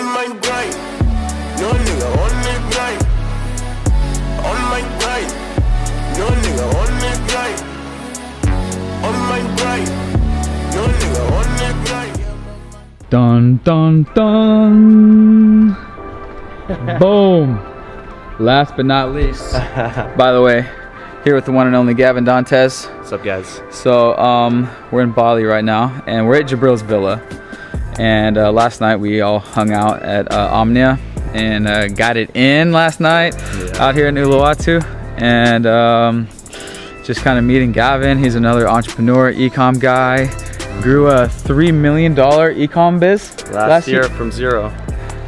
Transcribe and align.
on 0.00 0.06
my 0.14 0.26
grind. 0.40 0.74
No 1.60 1.68
nigga 1.84 2.08
on 2.22 2.32
the 2.46 2.54
grind. 2.72 3.00
On 4.48 4.58
my 4.72 4.82
grind. 4.98 5.30
No 6.18 6.26
nigga 6.42 6.66
on 6.80 6.90
the 7.04 7.12
grind. 7.28 7.60
On 9.04 9.16
my 9.30 9.40
grind. 9.58 9.90
No 10.74 10.82
nigga 10.98 11.22
on 11.36 11.48
the 11.60 11.70
grind. 11.84 12.16
Dun 13.10 13.42
dun 13.64 13.92
dun. 14.14 15.76
Boom. 16.98 17.48
Last 18.38 18.76
but 18.76 18.86
not 18.86 19.12
least, 19.12 19.52
by 20.16 20.32
the 20.32 20.40
way, 20.40 20.66
here 21.24 21.34
with 21.34 21.44
the 21.44 21.52
one 21.52 21.66
and 21.66 21.76
only 21.76 21.92
Gavin 21.92 22.24
Dantes. 22.24 22.86
What's 22.96 23.12
up, 23.12 23.22
guys? 23.22 23.60
So 23.70 24.16
um, 24.16 24.66
we're 24.90 25.02
in 25.02 25.12
Bali 25.12 25.44
right 25.44 25.64
now, 25.64 26.02
and 26.06 26.26
we're 26.26 26.36
at 26.36 26.46
Jabril's 26.46 26.80
villa. 26.80 27.22
And 27.98 28.38
uh, 28.38 28.52
last 28.52 28.80
night 28.80 28.96
we 28.96 29.20
all 29.20 29.38
hung 29.40 29.72
out 29.72 30.02
at 30.02 30.30
uh, 30.32 30.48
Omnia 30.52 30.98
and 31.34 31.66
uh, 31.68 31.88
got 31.88 32.16
it 32.16 32.34
in 32.34 32.72
last 32.72 33.00
night 33.00 33.34
out 33.78 33.94
here 33.94 34.08
in 34.08 34.14
Uluwatu, 34.16 34.82
and 35.20 35.66
um, 35.66 36.28
just 37.04 37.20
kind 37.22 37.38
of 37.38 37.44
meeting 37.44 37.72
Gavin. 37.72 38.18
He's 38.18 38.34
another 38.34 38.68
entrepreneur, 38.68 39.32
ecom 39.32 39.78
guy. 39.78 40.26
Grew 40.82 41.08
a 41.08 41.28
three 41.28 41.70
million 41.72 42.14
dollar 42.14 42.54
ecom 42.54 42.98
biz 42.98 43.46
Last, 43.50 43.86
year, 43.86 44.04
from 44.04 44.32
zero. 44.32 44.72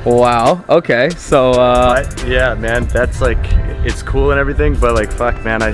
Wow. 0.06 0.64
Okay. 0.68 1.10
So 1.10 1.50
uh, 1.52 2.02
But 2.02 2.26
yeah, 2.26 2.54
man, 2.54 2.86
that's 2.86 3.20
like 3.20 3.38
it's 3.84 4.02
cool 4.02 4.30
and 4.30 4.40
everything, 4.40 4.74
but 4.74 4.94
like 4.94 5.12
fuck, 5.12 5.44
man, 5.44 5.62
I 5.62 5.68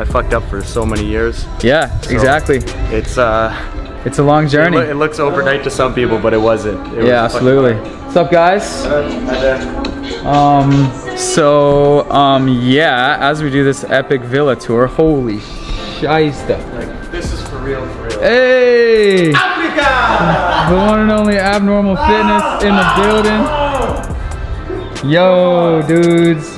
I 0.00 0.04
fucked 0.04 0.34
up 0.34 0.44
for 0.50 0.62
so 0.62 0.84
many 0.84 1.06
years. 1.06 1.46
yeah, 1.62 1.98
So, 2.00 2.10
exactly. 2.10 2.58
It's 2.94 3.16
uh, 3.16 3.50
It's 4.06 4.20
a 4.20 4.22
long 4.22 4.44
it, 4.46 4.50
journey. 4.50 4.76
it 4.76 4.94
looks 4.94 5.18
overnight 5.18 5.64
to 5.64 5.70
some 5.70 5.92
people, 5.92 6.20
but 6.20 6.32
it 6.32 6.38
wasn't. 6.38 6.78
It 6.92 6.98
was 6.98 7.06
yeah, 7.06 7.26
fucking 7.26 7.48
absolutely. 7.48 7.74
What's 8.04 8.16
up, 8.16 8.30
guys? 8.30 8.86
Um, 10.24 11.16
so, 11.16 12.08
um, 12.12 12.46
yeah, 12.46 13.18
as 13.20 13.42
we 13.42 13.50
do 13.50 13.64
this 13.64 13.82
epic 13.82 14.20
villa 14.20 14.54
tour, 14.54 14.86
holy 14.86 15.38
shiesta. 15.38 16.56
Like 16.74 17.10
this 17.10 17.32
is 17.32 17.42
for 17.48 17.58
real, 17.58 17.84
for 17.94 18.04
real. 18.04 18.20
Hey! 18.20 19.32
The 20.66 20.74
one 20.74 21.00
and 21.00 21.12
only 21.12 21.38
Abnormal 21.38 21.96
Fitness 21.96 22.62
in 22.64 22.74
the 22.74 22.92
building. 22.96 23.42
Yo, 25.08 25.82
dudes. 25.86 26.48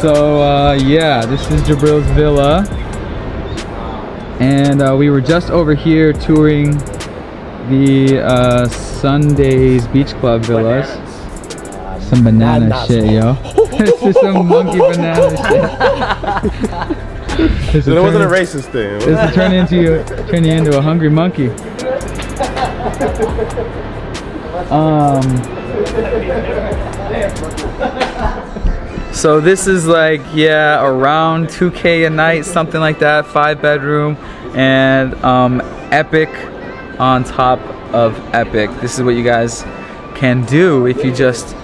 So, 0.00 0.42
uh, 0.42 0.72
yeah, 0.82 1.24
this 1.24 1.48
is 1.50 1.62
Jabril's 1.62 2.10
villa. 2.16 2.64
And 4.42 4.82
uh, 4.82 4.96
we 4.98 5.08
were 5.08 5.20
just 5.20 5.50
over 5.50 5.72
here 5.72 6.12
touring 6.12 6.76
the 7.68 8.20
uh, 8.24 8.66
Sundays 8.66 9.86
Beach 9.86 10.14
Club 10.14 10.42
villas. 10.42 10.88
Some 12.08 12.24
banana 12.24 12.84
shit, 12.84 13.04
yo. 13.04 13.34
this 13.78 14.02
is 14.02 14.16
some 14.20 14.48
monkey 14.48 14.78
banana 14.78 15.36
shit. 15.36 16.98
This 17.72 17.86
It 17.86 17.98
wasn't 17.98 18.24
a 18.24 18.26
racist 18.26 18.72
thing. 18.72 18.98
This 18.98 19.06
will 19.06 19.32
turn 19.32 19.52
into 19.52 19.76
you, 19.76 20.04
turn 20.26 20.44
you 20.44 20.52
into 20.52 20.76
a 20.76 20.82
hungry 20.82 21.08
monkey. 21.08 21.48
Um. 24.70 25.22
So 29.12 29.40
this 29.40 29.66
is 29.66 29.86
like 29.86 30.22
yeah, 30.34 30.84
around 30.84 31.48
2k 31.48 32.06
a 32.06 32.10
night, 32.10 32.44
something 32.44 32.80
like 32.80 32.98
that. 33.00 33.26
Five 33.26 33.60
bedroom, 33.60 34.16
and 34.54 35.14
um, 35.22 35.60
epic 35.90 36.28
on 36.98 37.24
top 37.24 37.60
of 37.94 38.18
epic. 38.34 38.70
This 38.80 38.98
is 38.98 39.04
what 39.04 39.14
you 39.14 39.24
guys 39.24 39.62
can 40.14 40.44
do 40.46 40.86
if 40.86 41.04
you 41.04 41.12
just 41.12 41.54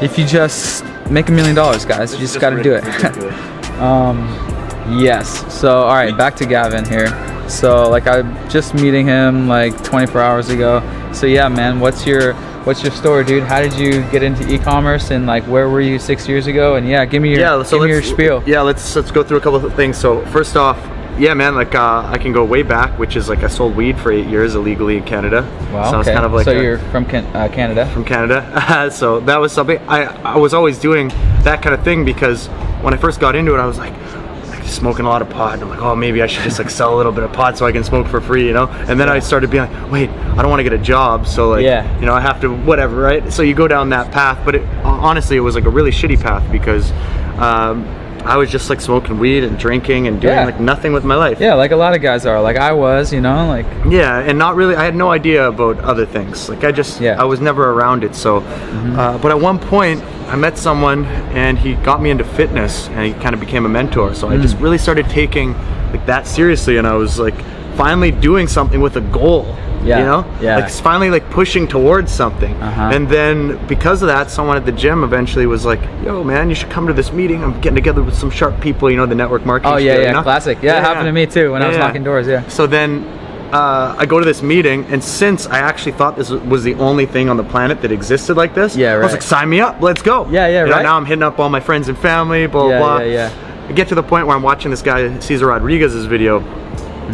if 0.00 0.18
you 0.18 0.26
just 0.26 0.84
make 1.10 1.28
a 1.28 1.32
million 1.32 1.54
dollars, 1.54 1.84
guys. 1.84 2.12
You 2.12 2.18
just 2.18 2.40
got 2.40 2.50
to 2.50 2.62
do 2.62 2.74
it. 2.74 3.52
Um, 3.82 4.28
yes. 5.00 5.52
So, 5.52 5.82
all 5.82 5.94
right, 5.94 6.16
back 6.16 6.36
to 6.36 6.46
Gavin 6.46 6.84
here. 6.84 7.08
So, 7.48 7.90
like, 7.90 8.06
I'm 8.06 8.48
just 8.48 8.74
meeting 8.74 9.06
him 9.06 9.48
like 9.48 9.82
24 9.82 10.20
hours 10.20 10.50
ago. 10.50 10.80
So, 11.12 11.26
yeah, 11.26 11.48
man, 11.48 11.80
what's 11.80 12.06
your 12.06 12.34
what's 12.64 12.82
your 12.82 12.92
story, 12.92 13.24
dude? 13.24 13.42
How 13.42 13.60
did 13.60 13.74
you 13.74 14.02
get 14.10 14.22
into 14.22 14.48
e-commerce 14.52 15.10
and 15.10 15.26
like 15.26 15.44
where 15.44 15.68
were 15.68 15.80
you 15.80 15.98
six 15.98 16.28
years 16.28 16.46
ago? 16.46 16.76
And 16.76 16.88
yeah, 16.88 17.04
give 17.04 17.22
me 17.22 17.30
your 17.30 17.40
yeah, 17.40 17.62
so 17.62 17.78
give 17.78 17.86
me 17.86 17.92
your 17.92 18.02
spiel. 18.02 18.42
Yeah, 18.46 18.60
let's 18.62 18.94
let's 18.96 19.10
go 19.10 19.22
through 19.22 19.38
a 19.38 19.40
couple 19.40 19.64
of 19.64 19.74
things. 19.74 19.98
So 19.98 20.24
first 20.26 20.56
off, 20.56 20.78
yeah, 21.18 21.34
man, 21.34 21.54
like 21.54 21.74
uh, 21.74 22.02
I 22.06 22.18
can 22.18 22.32
go 22.32 22.44
way 22.44 22.62
back, 22.62 22.98
which 22.98 23.16
is 23.16 23.28
like 23.28 23.42
I 23.42 23.48
sold 23.48 23.76
weed 23.76 23.98
for 23.98 24.12
eight 24.12 24.26
years 24.26 24.54
illegally 24.54 24.96
in 24.96 25.04
Canada. 25.04 25.42
Wow. 25.72 25.90
Sounds 25.90 26.06
okay. 26.06 26.14
kind 26.14 26.24
of 26.24 26.32
like 26.32 26.44
so 26.44 26.52
a- 26.52 26.62
you're 26.62 26.78
from 26.78 27.04
can- 27.04 27.26
uh, 27.36 27.48
Canada. 27.48 27.90
from 27.92 28.04
Canada. 28.04 28.90
so 28.92 29.20
that 29.20 29.36
was 29.36 29.52
something 29.52 29.78
I, 29.88 30.04
I 30.22 30.36
was 30.36 30.54
always 30.54 30.78
doing 30.78 31.08
that 31.42 31.62
kind 31.62 31.74
of 31.74 31.84
thing 31.84 32.04
because 32.04 32.46
when 32.82 32.94
I 32.94 32.96
first 32.96 33.20
got 33.20 33.36
into 33.36 33.54
it, 33.54 33.58
I 33.58 33.66
was 33.66 33.78
like, 33.78 33.92
like 34.48 34.64
smoking 34.64 35.04
a 35.04 35.08
lot 35.08 35.22
of 35.22 35.28
pot. 35.28 35.54
And 35.54 35.64
I'm 35.64 35.68
like, 35.68 35.82
oh, 35.82 35.94
maybe 35.94 36.22
I 36.22 36.26
should 36.26 36.44
just 36.44 36.58
like 36.58 36.70
sell 36.70 36.94
a 36.94 36.96
little 36.96 37.12
bit 37.12 37.24
of 37.24 37.32
pot 37.32 37.58
so 37.58 37.66
I 37.66 37.72
can 37.72 37.84
smoke 37.84 38.06
for 38.06 38.20
free, 38.20 38.46
you 38.46 38.52
know? 38.54 38.68
And 38.68 38.98
then 38.98 39.08
I 39.08 39.18
started 39.18 39.50
being 39.50 39.64
like, 39.64 39.90
wait, 39.90 40.10
I 40.32 40.36
don't 40.42 40.48
want 40.50 40.60
to 40.60 40.64
get 40.64 40.72
a 40.72 40.78
job, 40.78 41.26
so 41.26 41.50
like, 41.50 41.62
Yeah. 41.64 41.84
you 42.00 42.06
know, 42.06 42.14
I 42.14 42.20
have 42.20 42.40
to 42.40 42.48
whatever, 42.54 42.96
right? 42.96 43.32
So 43.32 43.42
you 43.42 43.54
go 43.54 43.68
down 43.68 43.90
that 43.90 44.10
path, 44.12 44.38
but 44.44 44.54
it, 44.54 44.62
honestly, 44.84 45.36
it 45.36 45.40
was 45.40 45.54
like 45.54 45.64
a 45.64 45.70
really 45.70 45.90
shitty 45.90 46.20
path 46.20 46.42
because. 46.50 46.90
Um, 47.38 47.86
I 48.24 48.36
was 48.36 48.50
just 48.50 48.70
like 48.70 48.80
smoking 48.80 49.18
weed 49.18 49.42
and 49.42 49.58
drinking 49.58 50.06
and 50.06 50.20
doing 50.20 50.32
Yeah. 50.36 50.44
like 50.44 50.60
nothing 50.60 50.92
with 50.92 51.02
my 51.02 51.16
life. 51.16 51.40
Yeah, 51.40 51.54
like 51.54 51.72
a 51.72 51.76
lot 51.76 51.96
of 51.96 52.02
guys 52.02 52.24
are. 52.24 52.40
Like 52.40 52.56
I 52.56 52.70
was, 52.72 53.12
you 53.12 53.20
know, 53.20 53.48
like 53.48 53.66
Yeah, 53.88 54.16
and 54.20 54.38
not 54.38 54.54
really. 54.54 54.76
I 54.76 54.84
had 54.84 54.94
no 54.94 55.10
idea 55.10 55.48
about 55.48 55.80
other 55.80 56.06
things. 56.06 56.48
Like 56.48 56.62
I 56.62 56.70
just, 56.70 57.00
Yeah. 57.00 57.14
Mm-hmm. 57.14 57.20
I 57.20 57.24
was 57.24 57.40
never 57.40 57.70
around 57.72 58.04
it. 58.04 58.14
So, 58.14 58.36
uh, 58.36 59.18
but 59.18 59.32
at 59.32 59.40
one 59.40 59.58
point, 59.58 60.04
I 60.28 60.36
met 60.36 60.56
someone, 60.56 61.04
and 61.34 61.58
he 61.58 61.74
got 61.74 62.00
me 62.00 62.10
into 62.10 62.22
fitness, 62.22 62.86
and 62.90 63.04
he 63.06 63.12
kind 63.14 63.34
of 63.34 63.40
became 63.40 63.66
a 63.66 63.68
mentor. 63.68 64.14
So 64.14 64.28
I 64.28 64.36
just 64.36 64.56
Mm. 64.56 64.62
really 64.62 64.78
started 64.78 65.08
taking 65.08 65.56
like 65.90 66.06
that 66.06 66.28
seriously, 66.28 66.76
and 66.76 66.86
I 66.86 66.94
was 66.94 67.18
like, 67.18 67.34
finally 67.74 68.12
doing 68.12 68.46
something 68.46 68.80
with 68.80 68.94
a 68.96 69.00
goal. 69.00 69.56
Yeah, 69.84 69.98
You 69.98 70.04
know, 70.04 70.24
yeah. 70.40 70.56
like 70.58 70.70
finally 70.70 71.10
like 71.10 71.28
pushing 71.30 71.66
towards 71.66 72.12
something. 72.12 72.54
Uh-huh. 72.62 72.90
And 72.94 73.08
then 73.08 73.58
because 73.66 74.02
of 74.02 74.08
that, 74.08 74.30
someone 74.30 74.56
at 74.56 74.64
the 74.64 74.72
gym 74.72 75.02
eventually 75.04 75.46
was 75.46 75.64
like, 75.64 75.80
"Yo, 76.04 76.22
man, 76.22 76.48
you 76.48 76.54
should 76.54 76.70
come 76.70 76.86
to 76.86 76.92
this 76.92 77.12
meeting. 77.12 77.42
I'm 77.42 77.60
getting 77.60 77.74
together 77.74 78.02
with 78.02 78.14
some 78.14 78.30
sharp 78.30 78.60
people. 78.60 78.90
You 78.90 78.96
know, 78.96 79.06
the 79.06 79.14
network 79.16 79.44
marketing." 79.44 79.74
oh 79.74 79.76
yeah, 79.78 79.98
yeah, 79.98 80.12
know? 80.12 80.22
classic. 80.22 80.58
Yeah, 80.62 80.78
it 80.78 80.82
happened 80.84 81.06
to 81.06 81.12
me 81.12 81.26
too 81.26 81.52
when 81.52 81.62
I 81.62 81.66
was 81.68 81.76
Yeah. 81.76 81.82
knocking 81.86 82.04
doors. 82.04 82.26
Yeah. 82.28 82.46
So 82.48 82.66
then 82.66 83.04
uh, 83.52 83.94
I 83.98 84.06
go 84.06 84.18
to 84.18 84.24
this 84.24 84.40
meeting, 84.42 84.86
and 84.88 85.02
since 85.04 85.46
I 85.46 85.58
actually 85.58 85.92
thought 85.92 86.16
this 86.16 86.30
was 86.30 86.62
the 86.62 86.74
only 86.76 87.04
thing 87.04 87.28
on 87.28 87.36
the 87.36 87.44
planet 87.44 87.82
that 87.82 87.92
existed 87.92 88.34
like 88.36 88.54
this, 88.54 88.74
Yeah, 88.76 88.92
right. 88.92 89.00
I 89.00 89.04
was 89.04 89.12
like, 89.12 89.20
sign 89.20 89.50
me 89.50 89.60
up, 89.60 89.82
let's 89.82 90.00
go. 90.00 90.26
Yeah, 90.30 90.46
yeah, 90.46 90.60
You 90.64 90.70
know, 90.70 90.76
right. 90.76 90.82
now 90.82 90.96
I'm 90.96 91.04
hitting 91.04 91.22
up 91.22 91.38
all 91.38 91.50
my 91.50 91.60
friends 91.60 91.88
and 91.88 91.98
family, 91.98 92.46
blah, 92.46 92.70
Yeah, 92.70 92.78
blah, 92.78 92.96
blah. 92.98 93.06
yeah, 93.06 93.28
yeah. 93.28 93.68
I 93.68 93.72
get 93.72 93.88
to 93.88 93.94
the 93.94 94.02
point 94.02 94.26
where 94.26 94.34
I'm 94.34 94.42
watching 94.42 94.70
this 94.70 94.80
guy, 94.80 95.18
Cesar 95.18 95.48
Rodriguez's 95.48 96.06
video, 96.06 96.40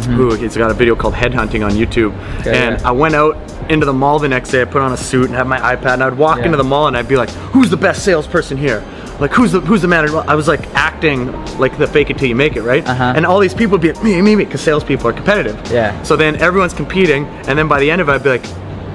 who 0.05 0.33
he's 0.35 0.55
got 0.57 0.71
a 0.71 0.73
video 0.73 0.95
called 0.95 1.13
Headhunting 1.13 1.65
on 1.65 1.71
YouTube. 1.71 2.13
And 2.45 2.79
yeah. 2.79 2.87
I 2.87 2.91
went 2.91 3.15
out 3.15 3.35
into 3.69 3.85
the 3.85 3.93
mall 3.93 4.17
the 4.19 4.27
next 4.27 4.49
day, 4.49 4.61
I 4.61 4.65
put 4.65 4.81
on 4.81 4.91
a 4.93 4.97
suit 4.97 5.25
and 5.27 5.35
had 5.35 5.47
my 5.47 5.59
iPad, 5.59 5.93
and 5.95 6.03
I 6.03 6.09
would 6.09 6.17
walk 6.17 6.39
Yeah. 6.39 6.45
into 6.45 6.57
the 6.57 6.63
mall 6.63 6.87
and 6.87 6.97
I'd 6.97 7.07
be 7.07 7.17
like, 7.17 7.29
who's 7.53 7.69
the 7.69 7.77
best 7.77 8.03
salesperson 8.03 8.57
here? 8.57 8.83
Like 9.19 9.31
who's 9.31 9.51
the 9.51 9.59
who's 9.59 9.81
the 9.81 9.87
manager? 9.87 10.17
I 10.27 10.33
was 10.35 10.47
like 10.47 10.65
acting 10.73 11.31
like 11.57 11.77
the 11.77 11.85
fake 11.87 12.09
it 12.09 12.17
till 12.17 12.29
you 12.29 12.35
make 12.35 12.55
it, 12.55 12.61
right? 12.61 12.87
Uh-huh. 12.87 13.13
And 13.15 13.25
all 13.25 13.39
these 13.39 13.53
people 13.53 13.73
would 13.73 13.81
be 13.81 13.91
like, 13.91 14.01
me, 14.03 14.21
me, 14.21 14.35
me, 14.35 14.45
because 14.45 14.61
salespeople 14.61 15.07
are 15.09 15.13
competitive. 15.13 15.59
Yeah. 15.71 16.01
So 16.03 16.15
then 16.15 16.37
everyone's 16.37 16.73
competing, 16.73 17.25
and 17.47 17.59
then 17.59 17.67
by 17.67 17.79
the 17.81 17.91
end 17.91 17.99
of 18.01 18.07
it, 18.07 18.13
I'd 18.13 18.23
be 18.23 18.29
like, 18.29 18.45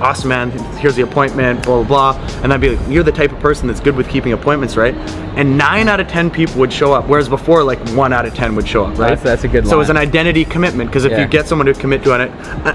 awesome, 0.05 0.29
man, 0.29 0.51
here's 0.77 0.95
the 0.97 1.03
appointment, 1.03 1.65
blah, 1.65 1.83
blah, 1.83 2.13
blah. 2.13 2.41
And 2.43 2.53
I'd 2.53 2.61
be 2.61 2.77
like, 2.77 2.89
you're 2.89 3.03
the 3.03 3.11
type 3.11 3.33
of 3.33 3.41
person 3.41 3.67
that's 3.67 3.81
good 3.81 3.97
with 3.97 4.09
keeping 4.09 4.33
appointments, 4.35 4.77
right? 4.77 4.95
And 5.37 5.57
nine 5.57 5.89
out 5.89 5.99
of 5.99 6.09
10 6.09 6.31
people 6.31 6.57
would 6.61 6.73
show 6.73 6.93
up, 6.93 7.09
whereas 7.09 7.29
before, 7.29 7.65
like 7.65 7.79
one 7.91 8.13
out 8.13 8.27
of 8.27 8.35
10 8.35 8.55
would 8.55 8.69
show 8.69 8.85
up, 8.85 8.91
right? 8.91 8.99
That's- 9.09 9.23
that's 9.23 9.45
a 9.45 9.49
good 9.49 9.67
So 9.67 9.81
it's 9.81 9.89
an 9.91 9.97
identity 9.97 10.45
commitment, 10.45 10.91
because 10.91 11.05
if 11.07 11.13
Yeah. 11.13 11.23
you 11.23 11.27
get 11.27 11.49
someone 11.49 11.67
to 11.67 11.75
commit 11.75 12.05
to 12.05 12.13
an, 12.15 12.31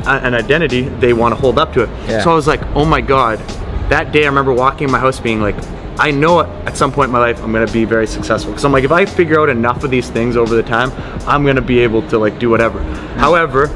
an 0.08 0.34
identity, 0.34 0.90
they 1.00 1.14
want 1.14 1.36
to 1.36 1.40
hold 1.40 1.60
up 1.60 1.72
to 1.74 1.84
it. 1.84 1.90
Yeah. 2.08 2.22
So 2.24 2.32
I 2.32 2.36
was 2.36 2.48
like, 2.48 2.62
oh 2.76 2.84
my 2.86 3.00
God. 3.02 3.40
That 3.90 4.12
day, 4.12 4.24
I 4.24 4.28
remember 4.28 4.52
walking 4.54 4.86
in 4.86 4.92
my 4.92 5.00
house 5.00 5.20
being 5.20 5.42
like, 5.42 5.56
I 6.00 6.12
know 6.12 6.40
at 6.42 6.78
some 6.78 6.92
point 6.92 7.08
in 7.10 7.12
my 7.12 7.20
life 7.20 7.44
I'm 7.44 7.52
gonna 7.52 7.68
be 7.68 7.84
very 7.86 8.08
successful. 8.08 8.52
Because 8.52 8.64
I'm 8.64 8.72
like, 8.72 8.86
if 8.86 8.92
I 8.92 9.06
figure 9.06 9.40
out 9.40 9.50
enough 9.50 9.84
of 9.84 9.92
these 9.92 10.10
things 10.10 10.38
over 10.38 10.56
the 10.56 10.64
time, 10.64 10.92
I'm 11.28 11.46
gonna 11.46 11.62
be 11.62 11.80
able 11.80 12.02
to 12.04 12.18
like 12.18 12.40
do 12.40 12.50
whatever. 12.50 12.80
However, 13.18 13.70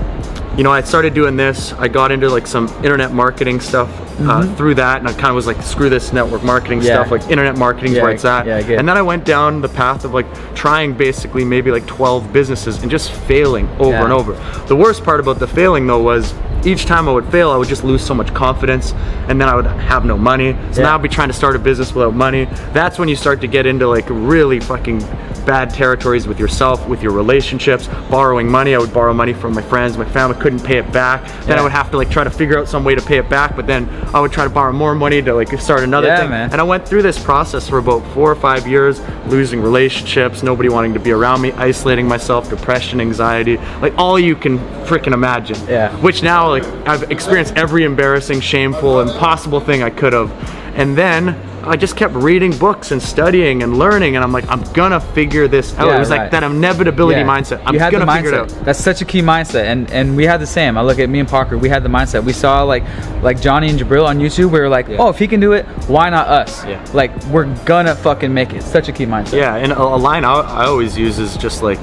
you 0.57 0.63
know, 0.63 0.71
I 0.71 0.81
started 0.81 1.13
doing 1.13 1.35
this. 1.35 1.73
I 1.73 1.87
got 1.87 2.11
into 2.11 2.29
like 2.29 2.45
some 2.45 2.67
internet 2.83 3.11
marketing 3.11 3.59
stuff 3.59 3.89
uh, 4.21 4.45
through 4.55 4.75
that, 4.75 4.99
and 4.99 5.07
I 5.07 5.13
kind 5.13 5.27
of 5.27 5.35
was 5.35 5.47
like, 5.47 5.61
screw 5.63 5.89
this 5.89 6.13
network 6.13 6.43
marketing 6.43 6.79
Mm-hmm. 6.79 6.87
Yeah. 6.87 7.03
stuff. 7.05 7.11
Like 7.11 7.29
internet 7.31 7.57
marketing 7.57 7.91
is 7.91 7.97
Yeah, 7.97 8.03
where 8.03 8.11
it's 8.11 8.25
at. 8.25 8.45
yeah. 8.45 8.57
And 8.79 8.87
then 8.87 8.95
I 8.97 9.01
went 9.01 9.25
down 9.25 9.61
the 9.61 9.69
path 9.69 10.05
of 10.05 10.13
like 10.13 10.27
trying 10.53 10.93
basically 10.93 11.43
maybe 11.43 11.71
like 11.71 11.87
12 11.87 12.31
businesses 12.31 12.81
and 12.83 12.91
just 12.91 13.11
failing 13.11 13.67
over 13.79 13.95
and 13.95 14.13
over. 14.13 14.33
The 14.67 14.75
worst 14.75 15.03
part 15.03 15.19
about 15.19 15.39
the 15.39 15.47
failing 15.47 15.87
though 15.87 16.01
was 16.01 16.33
each 16.65 16.85
time 16.85 17.09
I 17.09 17.11
would 17.11 17.25
fail, 17.25 17.51
I 17.51 17.57
would 17.57 17.67
just 17.67 17.83
lose 17.83 18.01
so 18.03 18.13
much 18.13 18.33
confidence, 18.33 18.93
and 19.27 19.39
then 19.39 19.47
I 19.49 19.55
would 19.55 19.65
have 19.65 20.05
no 20.05 20.17
money. 20.17 20.55
So 20.71 20.81
Yeah. 20.81 20.87
now 20.87 20.95
I'd 20.95 21.01
be 21.01 21.09
trying 21.09 21.29
to 21.29 21.33
start 21.33 21.55
a 21.55 21.59
business 21.59 21.93
without 21.93 22.15
money. 22.15 22.47
That's 22.73 22.97
when 22.99 23.07
you 23.09 23.15
start 23.15 23.41
to 23.41 23.47
get 23.47 23.65
into 23.65 23.87
like 23.87 24.05
really 24.09 24.59
fucking 24.59 25.03
bad 25.45 25.69
territories 25.73 26.25
with 26.25 26.39
yourself, 26.39 26.87
with 26.87 27.03
your 27.03 27.11
relationships, 27.11 27.89
borrowing 28.09 28.49
money. 28.49 28.75
I 28.75 28.77
would 28.77 28.93
borrow 28.93 29.13
money 29.13 29.33
from 29.33 29.53
my 29.53 29.61
friends, 29.61 29.97
my 29.97 30.05
family 30.05 30.37
couldn't 30.39 30.63
pay 30.63 30.77
it 30.77 30.89
back. 30.93 31.25
Then 31.45 31.49
Yeah. 31.57 31.59
I 31.59 31.63
would 31.63 31.73
have 31.73 31.91
to 31.91 31.97
like 31.97 32.09
try 32.09 32.23
to 32.23 32.29
figure 32.29 32.57
out 32.57 32.69
some 32.69 32.85
way 32.85 32.95
to 32.95 33.01
pay 33.01 33.17
it 33.17 33.27
back, 33.29 33.55
but 33.57 33.67
then 33.67 33.89
I 34.13 34.21
would 34.21 34.31
try 34.31 34.45
to 34.45 34.49
borrow 34.49 34.71
more 34.71 34.95
money 34.95 35.21
to 35.21 35.33
like 35.33 35.49
start 35.59 35.83
another 35.83 36.07
Yeah, 36.07 36.19
thing. 36.21 36.29
man. 36.29 36.49
And 36.53 36.61
I 36.61 36.63
went 36.63 36.87
through 36.87 37.01
this 37.01 37.19
process 37.19 37.67
for 37.67 37.77
about 37.77 38.03
four 38.13 38.31
or 38.31 38.35
five 38.35 38.65
years, 38.67 39.01
losing 39.27 39.61
relationships, 39.61 40.43
nobody 40.43 40.69
wanting 40.69 40.93
to 40.93 40.99
be 40.99 41.11
around 41.11 41.41
me, 41.41 41.51
isolating 41.57 42.07
myself, 42.07 42.49
depression, 42.49 43.01
anxiety, 43.01 43.59
like 43.81 43.93
all 43.97 44.17
you 44.17 44.35
can 44.35 44.59
freaking 44.85 45.13
imagine. 45.13 45.57
Yeah. 45.67 45.95
Which 45.97 46.23
now 46.23 46.49
like 46.49 46.63
I've 46.87 47.11
experienced 47.11 47.55
every 47.55 47.83
embarrassing, 47.83 48.41
shameful, 48.41 49.01
impossible 49.01 49.59
thing 49.59 49.83
I 49.83 49.89
could 49.89 50.13
have. 50.13 50.31
And 50.75 50.97
then 50.97 51.39
I 51.65 51.77
just 51.77 51.95
kept 51.95 52.13
reading 52.15 52.51
books 52.57 52.91
and 52.91 53.01
studying 53.01 53.63
and 53.63 53.77
learning, 53.77 54.15
and 54.17 54.23
I'm 54.25 54.33
like, 54.33 54.45
I'm 54.49 54.63
gonna 54.73 54.99
figure 54.99 55.47
this 55.47 55.73
out. 55.77 55.87
Yeah, 55.87 55.95
it 55.95 55.99
was 55.99 56.09
right. 56.09 56.17
like 56.23 56.31
that 56.31 56.43
inevitability 56.43 57.21
Yeah. 57.21 57.27
mindset. 57.27 57.61
I'm 57.65 57.75
you 57.75 57.79
had 57.79 57.91
gonna 57.93 58.05
the 58.05 58.11
figure 58.11 58.31
mindset. 58.31 58.51
it 58.51 58.57
out. 58.57 58.65
That's 58.65 58.79
such 58.83 59.01
a 59.01 59.05
key 59.05 59.21
mindset, 59.21 59.65
and 59.65 59.89
and 59.91 60.17
we 60.17 60.25
had 60.25 60.41
the 60.41 60.47
same. 60.47 60.77
I 60.77 60.81
look 60.81 60.99
at 60.99 61.09
me 61.09 61.19
and 61.19 61.29
Parker. 61.29 61.57
We 61.57 61.69
had 61.69 61.83
the 61.83 61.89
mindset. 61.89 62.23
We 62.25 62.33
saw 62.33 62.63
like 62.63 62.83
like 63.21 63.39
Johnny 63.39 63.69
and 63.69 63.79
Jabril 63.79 64.05
on 64.05 64.19
YouTube. 64.19 64.51
We 64.51 64.59
were 64.59 64.67
like, 64.67 64.89
Yeah. 64.89 64.97
oh, 64.99 65.09
if 65.09 65.17
he 65.19 65.27
can 65.27 65.39
do 65.39 65.53
it, 65.53 65.65
why 65.87 66.09
not 66.09 66.27
us? 66.27 66.65
Yeah. 66.65 66.83
Like 66.91 67.11
we're 67.27 67.45
gonna 67.63 67.95
fucking 67.95 68.33
make 68.33 68.51
it. 68.53 68.63
Such 68.63 68.89
a 68.89 68.91
key 68.91 69.05
mindset. 69.05 69.37
Yeah, 69.37 69.55
and 69.55 69.71
a, 69.71 69.81
a 69.81 69.95
line 69.95 70.25
I, 70.25 70.33
I 70.33 70.65
always 70.65 70.97
use 70.97 71.17
is 71.17 71.37
just 71.37 71.63
like, 71.63 71.79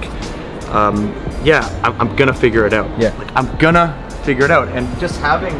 um, 0.71 1.13
yeah, 1.45 1.67
I'm, 1.83 2.01
I'm 2.01 2.17
gonna 2.17 2.35
figure 2.35 2.67
it 2.67 2.73
out. 2.73 2.89
Yeah. 3.01 3.15
Like 3.19 3.31
I'm 3.37 3.57
gonna 3.59 3.95
figure 4.25 4.45
it 4.45 4.51
out, 4.51 4.69
and 4.69 4.87
just 5.01 5.21
having 5.21 5.55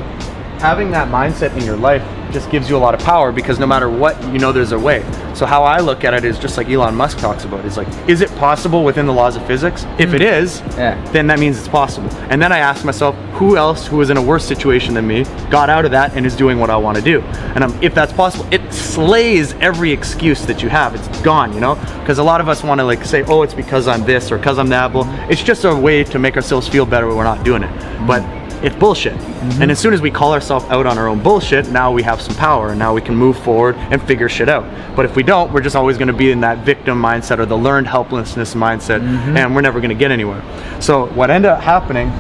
having 0.61 0.91
that 0.93 1.09
mindset 1.09 1.57
in 1.57 1.65
your 1.65 1.77
life 1.77 2.03
just 2.33 2.49
gives 2.51 2.71
you 2.71 2.77
a 2.77 2.79
lot 2.79 2.95
of 2.95 3.01
power 3.01 3.33
because 3.33 3.59
no 3.59 3.67
matter 3.67 3.91
what, 3.91 4.21
you 4.33 4.39
know 4.39 4.53
there's 4.53 4.71
a 4.73 4.79
way. 4.79 5.03
So 5.35 5.47
how 5.47 5.65
I 5.65 5.81
look 5.81 6.05
at 6.05 6.15
it 6.15 6.25
is 6.25 6.39
just 6.39 6.57
like 6.57 6.69
Elon 6.69 6.95
Musk 6.95 7.19
talks 7.19 7.45
about. 7.45 7.65
Is 7.65 7.77
like, 7.77 7.89
is 8.09 8.21
it 8.21 8.31
possible 8.37 8.85
within 8.85 9.07
the 9.07 9.13
laws 9.13 9.35
of 9.37 9.45
physics? 9.47 9.85
If 9.99 10.15
it 10.15 10.21
is, 10.23 10.61
Mm. 10.61 10.77
Yeah. 10.79 11.11
then 11.13 11.27
that 11.29 11.39
means 11.41 11.59
it's 11.59 11.67
possible. 11.69 12.09
And 12.31 12.41
then 12.41 12.53
I 12.53 12.59
ask 12.59 12.85
myself, 12.85 13.17
who 13.33 13.57
else 13.57 13.87
who 13.87 13.97
was 13.97 14.11
in 14.11 14.17
a 14.17 14.23
worse 14.23 14.45
situation 14.45 14.95
than 14.95 15.07
me 15.07 15.25
got 15.51 15.71
out 15.71 15.85
of 15.85 15.91
that 15.93 16.15
and 16.17 16.25
is 16.27 16.37
doing 16.37 16.59
what 16.61 16.71
I 16.71 16.77
want 16.77 16.97
to 16.99 17.03
do? 17.03 17.21
And 17.55 17.65
um, 17.65 17.77
if 17.83 17.95
that's 17.95 18.13
possible, 18.13 18.47
it 18.53 18.73
slays 18.73 19.55
every 19.55 19.91
excuse 19.91 20.45
that 20.47 20.63
you 20.63 20.69
have. 20.69 20.95
It's 20.95 21.09
gone, 21.23 21.53
you 21.53 21.61
know? 21.61 21.75
Because 22.01 22.19
a 22.19 22.23
lot 22.25 22.41
of 22.41 22.49
us 22.49 22.63
want 22.63 22.79
to 22.81 22.85
like 22.85 23.05
say, 23.05 23.23
oh, 23.25 23.43
it's 23.43 23.55
because 23.55 23.89
I'm 23.89 24.05
this 24.05 24.31
or 24.31 24.37
because 24.39 24.59
I'm 24.59 24.69
that. 24.69 24.93
Well, 24.93 25.07
it's 25.31 25.43
just 25.43 25.65
a 25.65 25.75
way 25.75 26.05
to 26.05 26.19
make 26.19 26.37
ourselves 26.37 26.69
feel 26.69 26.87
better 26.87 27.07
when 27.09 27.17
we're 27.17 27.25
not 27.25 27.45
doing 27.45 27.63
it. 27.65 28.07
But 28.07 28.23
it's 28.63 28.77
bullshit. 28.77 29.13
And 29.13 29.53
mm-hmm. 29.53 29.71
as 29.71 29.79
soon 29.79 29.95
as 29.95 30.01
we 30.01 30.11
call 30.11 30.33
ourselves 30.33 30.67
out 30.67 30.87
on 30.87 30.99
our 30.99 31.09
own 31.09 31.23
bullshit, 31.23 31.69
now 31.71 31.93
we 31.93 32.03
have 32.03 32.21
some 32.21 32.35
power 32.37 32.71
and 32.71 32.79
now 32.79 32.95
we 32.95 33.01
can 33.01 33.17
move 33.17 33.39
forward 33.39 33.77
and 33.77 34.03
figure 34.03 34.29
shit 34.29 34.49
out. 34.49 34.65
But 34.97 35.05
if 35.05 35.17
we 35.17 35.23
don't, 35.23 35.53
we're 35.53 35.63
just 35.63 35.77
always 35.77 35.97
going 35.97 36.09
to 36.09 36.15
be 36.15 36.31
in 36.31 36.41
that 36.41 36.59
victim 36.65 37.01
mindset 37.01 37.39
or 37.39 37.47
the 37.47 37.57
learned 37.57 37.87
helplessness 37.87 38.55
mindset 38.55 39.01
mm-hmm. 39.01 39.37
and 39.37 39.55
we're 39.55 39.63
never 39.63 39.81
going 39.81 39.91
to 39.91 39.95
get 39.95 40.11
anywhere. 40.11 40.43
So 40.81 41.07
what 41.07 41.31
ended 41.31 41.51
up 41.51 41.63
happening 41.63 42.13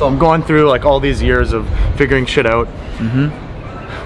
so 0.00 0.06
I'm 0.06 0.18
going 0.18 0.42
through 0.42 0.66
like 0.66 0.86
all 0.86 0.98
these 0.98 1.20
years 1.22 1.52
of 1.52 1.68
figuring 1.96 2.24
shit 2.24 2.46
out. 2.46 2.68
Mm-hmm. 2.96 3.49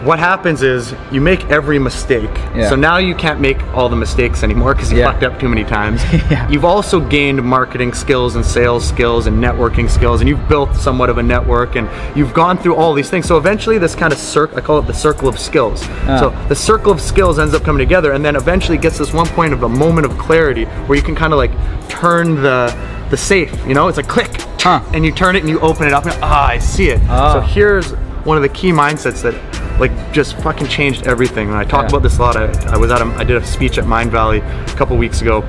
What 0.04 0.18
happens 0.18 0.62
is 0.62 0.94
you 1.10 1.20
make 1.22 1.48
every 1.50 1.78
mistake. 1.78 2.28
Yeah. 2.54 2.68
So 2.68 2.76
now 2.76 2.98
you 2.98 3.14
can't 3.14 3.40
make 3.40 3.60
all 3.74 3.88
the 3.88 3.96
mistakes 3.96 4.42
anymore 4.42 4.74
because 4.74 4.92
you 4.92 4.98
Yeah. 4.98 5.10
fucked 5.10 5.22
up 5.24 5.40
too 5.40 5.48
many 5.48 5.64
times. 5.64 6.02
Yeah. 6.30 6.48
You've 6.48 6.64
also 6.64 7.00
gained 7.00 7.42
marketing 7.42 7.92
skills 7.94 8.34
and 8.36 8.44
sales 8.44 8.86
skills 8.86 9.26
and 9.26 9.42
networking 9.42 9.88
skills, 9.90 10.20
and 10.20 10.28
you've 10.28 10.48
built 10.48 10.74
somewhat 10.76 11.10
of 11.10 11.18
a 11.18 11.22
network, 11.22 11.76
and 11.76 11.88
you've 12.14 12.32
gone 12.34 12.56
through 12.58 12.74
all 12.76 12.92
these 12.94 13.08
things. 13.10 13.26
So 13.26 13.36
eventually, 13.36 13.78
this 13.78 13.94
kind 13.94 14.12
of 14.12 14.18
circle, 14.18 14.56
I 14.58 14.60
call 14.60 14.78
it 14.78 14.86
the 14.86 14.94
circle 14.94 15.28
of 15.28 15.38
skills. 15.38 15.82
Ah. 16.08 16.18
So 16.20 16.48
the 16.48 16.54
circle 16.54 16.92
of 16.92 17.00
skills 17.00 17.38
ends 17.38 17.54
up 17.54 17.62
coming 17.62 17.78
together, 17.78 18.12
and 18.12 18.24
then 18.24 18.36
eventually 18.36 18.78
gets 18.78 18.98
this 18.98 19.12
one 19.12 19.26
point 19.26 19.52
of 19.52 19.62
a 19.62 19.68
moment 19.68 20.06
of 20.06 20.16
clarity 20.18 20.64
where 20.86 20.96
you 20.96 21.02
can 21.04 21.14
kind 21.14 21.32
of 21.32 21.38
like 21.38 21.52
turn 21.88 22.42
the 22.42 22.74
the 23.10 23.16
safe. 23.16 23.52
You 23.66 23.74
know, 23.74 23.88
it's 23.88 23.96
like 23.98 24.08
click, 24.08 24.30
Huh. 24.60 24.80
and 24.92 25.04
you 25.04 25.12
turn 25.12 25.36
it 25.36 25.40
and 25.40 25.48
you 25.48 25.60
open 25.60 25.86
it 25.86 25.92
up, 25.92 26.04
and 26.06 26.14
ah, 26.22 26.46
I 26.48 26.58
see 26.58 26.88
it. 26.88 27.00
Ah. 27.08 27.34
So 27.34 27.40
here's 27.40 27.90
one 28.24 28.36
of 28.36 28.42
the 28.42 28.48
key 28.48 28.70
mindsets 28.72 29.20
that 29.22 29.34
like 29.78 30.12
just 30.12 30.36
fucking 30.38 30.68
changed 30.68 31.06
everything. 31.06 31.48
And 31.48 31.56
I 31.56 31.64
talk 31.64 31.82
Yeah. 31.84 31.88
about 31.88 32.02
this 32.02 32.18
a 32.18 32.22
lot. 32.22 32.36
I, 32.36 32.46
I 32.72 32.76
was 32.76 32.90
at 32.90 33.00
a, 33.02 33.06
I 33.16 33.24
did 33.24 33.36
a 33.36 33.44
speech 33.46 33.78
at 33.78 33.84
Mindvalley 33.84 34.38
a 34.72 34.76
couple 34.76 34.96
weeks 34.96 35.20
ago, 35.22 35.42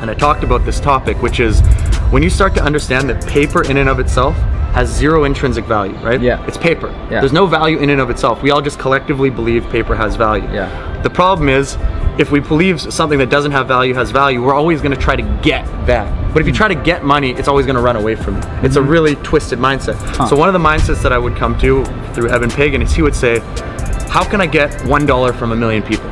and 0.00 0.10
I 0.10 0.14
talked 0.14 0.44
about 0.44 0.64
this 0.64 0.78
topic, 0.80 1.20
which 1.22 1.40
is 1.40 1.60
when 2.10 2.22
you 2.22 2.30
start 2.30 2.54
to 2.54 2.62
understand 2.62 3.08
that 3.10 3.26
paper 3.26 3.64
in 3.68 3.76
and 3.78 3.88
of 3.88 3.98
itself 3.98 4.36
has 4.74 4.90
zero 4.94 5.24
intrinsic 5.24 5.64
value, 5.64 5.94
right? 6.04 6.20
Yeah. 6.20 6.44
It's 6.46 6.58
paper. 6.58 6.88
Yeah. 7.10 7.20
There's 7.20 7.32
no 7.32 7.46
value 7.46 7.78
in 7.78 7.88
and 7.88 8.00
of 8.00 8.10
itself. 8.10 8.42
We 8.42 8.50
all 8.50 8.60
just 8.60 8.78
collectively 8.78 9.30
believe 9.30 9.64
paper 9.70 9.94
has 9.96 10.16
value. 10.16 10.44
Yeah. 10.52 11.00
The 11.02 11.08
problem 11.10 11.48
is, 11.48 11.78
if 12.18 12.30
we 12.30 12.40
believe 12.40 12.80
something 12.80 13.18
that 13.18 13.30
doesn't 13.30 13.52
have 13.52 13.66
value 13.68 13.94
has 13.94 14.10
value, 14.10 14.42
we're 14.42 14.54
always 14.54 14.80
going 14.82 14.94
to 14.94 15.00
try 15.00 15.16
to 15.16 15.22
get 15.42 15.64
that. 15.86 16.06
But 16.36 16.42
if 16.42 16.46
you 16.48 16.52
try 16.52 16.68
to 16.68 16.74
get 16.74 17.02
money, 17.02 17.30
it's 17.30 17.48
always 17.48 17.64
going 17.64 17.76
to 17.76 17.80
run 17.82 17.96
away 17.96 18.14
from 18.14 18.34
you. 18.36 18.42
It's 18.62 18.76
a 18.76 18.82
really 18.82 19.14
twisted 19.16 19.58
mindset. 19.58 19.94
Mm-hmm. 19.94 20.14
Huh. 20.16 20.26
So 20.28 20.36
one 20.36 20.48
of 20.50 20.52
the 20.52 20.58
mindsets 20.58 21.00
that 21.02 21.10
I 21.10 21.16
would 21.16 21.34
come 21.34 21.58
to 21.60 21.82
through 22.12 22.28
Eben 22.28 22.50
Pagan 22.50 22.82
is 22.82 22.92
he 22.92 23.00
would 23.00 23.14
say, 23.14 23.38
"How 24.10 24.22
can 24.22 24.42
I 24.42 24.46
get 24.46 24.68
one 24.86 25.06
dollar 25.06 25.32
from 25.32 25.52
a 25.52 25.56
million 25.56 25.82
people? 25.82 26.10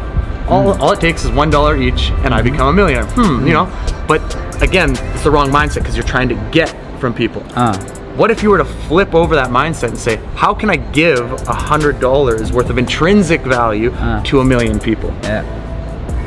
All, 0.49 0.81
all 0.81 0.93
it 0.93 1.00
takes 1.00 1.26
is 1.26 1.31
one 1.31 1.50
dollar 1.50 1.76
each, 1.76 2.11
and 2.25 2.32
I 2.32 2.41
become 2.41 2.69
a 2.69 2.73
millionaire. 2.73 3.05
Hmm, 3.05 3.47
you 3.47 3.53
know. 3.53 3.67
But 4.09 4.23
again, 4.62 4.93
it's 5.12 5.25
the 5.25 5.31
wrong 5.31 5.50
mindset 5.50 5.81
because 5.81 5.94
you're 5.94 6.06
trying 6.06 6.31
to 6.31 6.37
get 6.50 6.75
from 7.00 7.12
people. 7.12 7.43
Uh, 7.55 7.76
What 8.17 8.31
if 8.31 8.43
you 8.43 8.49
were 8.49 8.59
to 8.59 8.65
flip 8.88 9.15
over 9.15 9.35
that 9.35 9.50
mindset 9.50 9.88
and 9.88 9.99
say, 9.99 10.17
how 10.37 10.55
can 10.55 10.71
I 10.71 10.76
give 10.76 11.32
a 11.49 11.53
hundred 11.53 11.99
dollars 12.00 12.53
worth 12.53 12.71
of 12.71 12.79
intrinsic 12.79 13.43
value 13.43 13.91
Uh. 13.93 14.23
to 14.31 14.41
a 14.41 14.44
million 14.44 14.79
people? 14.79 15.11
yeah. 15.25 15.43